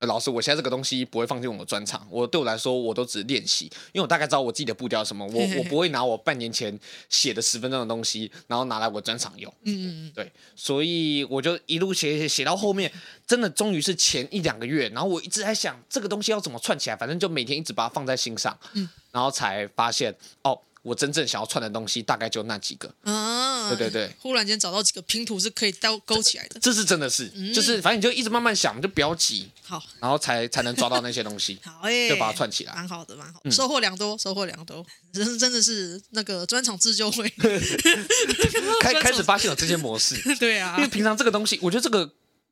[0.08, 2.06] 老师，我现在这个东西不会放进我的专场。
[2.10, 5.26] 我对我来说，我都只练习，因为我大概知道我自己的步调什么。
[5.28, 6.78] 我 我不会拿我半年前
[7.10, 9.54] 写的十分钟的东西，然后拿来我专场用。
[9.64, 12.92] 嗯嗯嗯，对，所以我就一路写写写到后面，
[13.28, 20.60] 真的终于是前一两个月，然后我一直在想这个东西要怎么串起来，反正就每天一直把它放在心上，嗯，然后才发现哦。
[20.82, 22.94] 我真正想要串的东西大概就那几个。
[23.04, 37.30] 啊，对对对，忽然间找到几个拼图是可以勾勾起来的，这，这是真的是，嗯、就是反正你就一直慢慢想，就不要急，好，然后才才能抓到那些东西， 好耶，就把它串起来，蛮好的，蛮好，收获良多，收获良多，真真的是那个专场自救会，
[38.82, 42.12] 开开始发现了这些模式， 对啊，因为平常这个东西，我觉得这个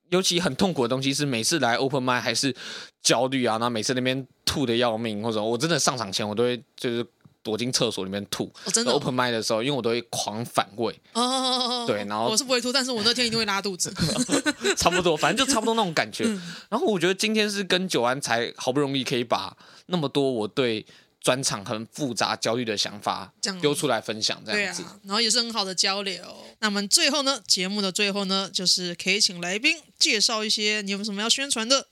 [0.09, 2.55] 尤其很痛苦的东西是每次来 open mic 还是
[3.01, 7.05] 焦虑啊，然后每次那边吐的要命，或者我真的上场前我都会就是。
[7.42, 8.52] 躲进厕所里面吐。
[8.66, 8.92] 哦，真的。
[8.92, 10.94] Open mic 的时候，因为我都会狂反胃。
[11.14, 11.88] 哦哦哦哦。
[11.88, 13.94] 对，然后我是不会吐，但是我那天一定会拉肚子。
[14.76, 16.26] 差不多，反正就差不多那种感觉。
[16.26, 19.56] 嗯、然后我觉得今天是跟九安才好不容易可以把
[19.88, 20.86] 那么多我对
[21.22, 23.32] 专场很复杂焦虑的想法
[23.62, 24.84] 丢出来分享，这样子。
[24.84, 25.00] 对啊。
[25.04, 26.24] 然后也是很好的交流。
[26.60, 31.88] 那我们最后呢，节目的最后呢，就是可以请来宾介绍一些你有什么要宣传的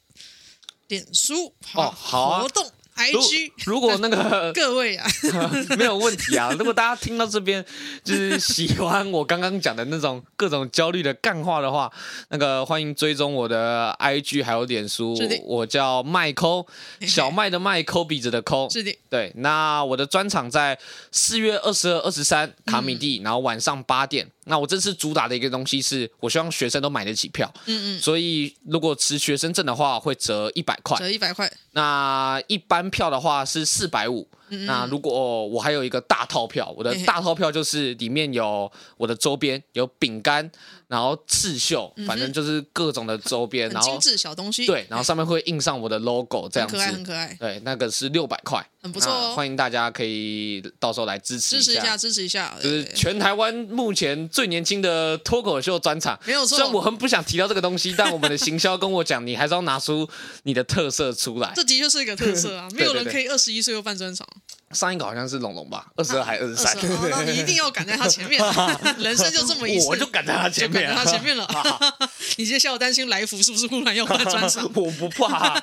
[0.88, 2.72] 脸书好、哦、好、啊、活动。
[2.98, 5.08] IG 如果那个 各位啊，
[5.78, 6.52] 没有问题啊。
[6.58, 7.64] 如果大家听到这边
[8.04, 11.92] 就是喜欢我刚刚讲的那种各种焦虑的干话的话，
[12.30, 16.66] 那个欢迎追踪我的 IG 还有脸书，我叫麦抠，
[17.02, 18.70] 小麦的麦，抠鼻子的抠。
[18.70, 19.32] 是的，对。
[19.36, 20.78] 那我的专场在
[21.12, 24.28] 四月二十二、二十三卡米蒂，嗯、然后晚上八点。
[24.50, 27.54] 那我这次主打的一个东西是，我希望学生都买得起票。
[27.66, 28.02] 嗯嗯。
[28.02, 30.98] 所以如果持学生证的话，会折一百块。
[30.98, 31.52] 折一百块。
[31.74, 34.28] 那一般票的话是四百五。
[34.50, 40.50] 那如果我还有一个大套票，我的大套票就是里面有我的周边，有饼干，
[40.88, 44.66] 然后刺绣，反正就是各种的周边，然后精致小东西。
[44.66, 46.78] 对，然后上面会印上我的 logo，这样子。
[46.78, 47.38] 很可爱，很可爱。
[47.40, 49.34] 对，那个是六百块，很不错哦。
[49.36, 52.56] 欢迎大家可以到时候来支持支持一下，支持一下。
[52.62, 56.58] 就是全台湾目前最年轻的脱口秀专场，没有错。
[56.58, 60.08] 虽然我很不想提到这个东西，但我们的行销跟我讲，你还是要拿出
[60.44, 61.52] 你的特色出来。
[61.56, 64.28] 这的确是一个特色啊， 没有人可以二十一岁又办专场。
[64.72, 66.76] 上一个好像是龙龙吧，二十二还二十三，
[67.10, 68.44] 那你一定要赶在他前面，
[69.00, 71.48] 人生就这么一次，我就赶在他前面，赶在他前面了。
[72.36, 74.70] 你接下来担心来福是不是忽然要换专场？
[74.76, 75.58] 我不怕，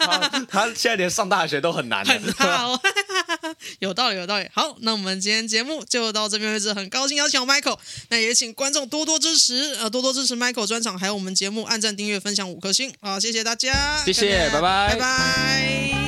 [0.48, 2.02] 他现在连上大学都很难。
[2.04, 2.80] 很怕哦，
[3.80, 4.48] 有道理，有道理。
[4.54, 16.03] 好，那我们今天节目就到这边为止，很高兴邀请我 Michael，那也请观众多多支持，呃，多多支持 Michael 专场，还有我们节目按赞、订阅、分享五颗星啊，谢谢大家，谢谢，拜拜，拜拜。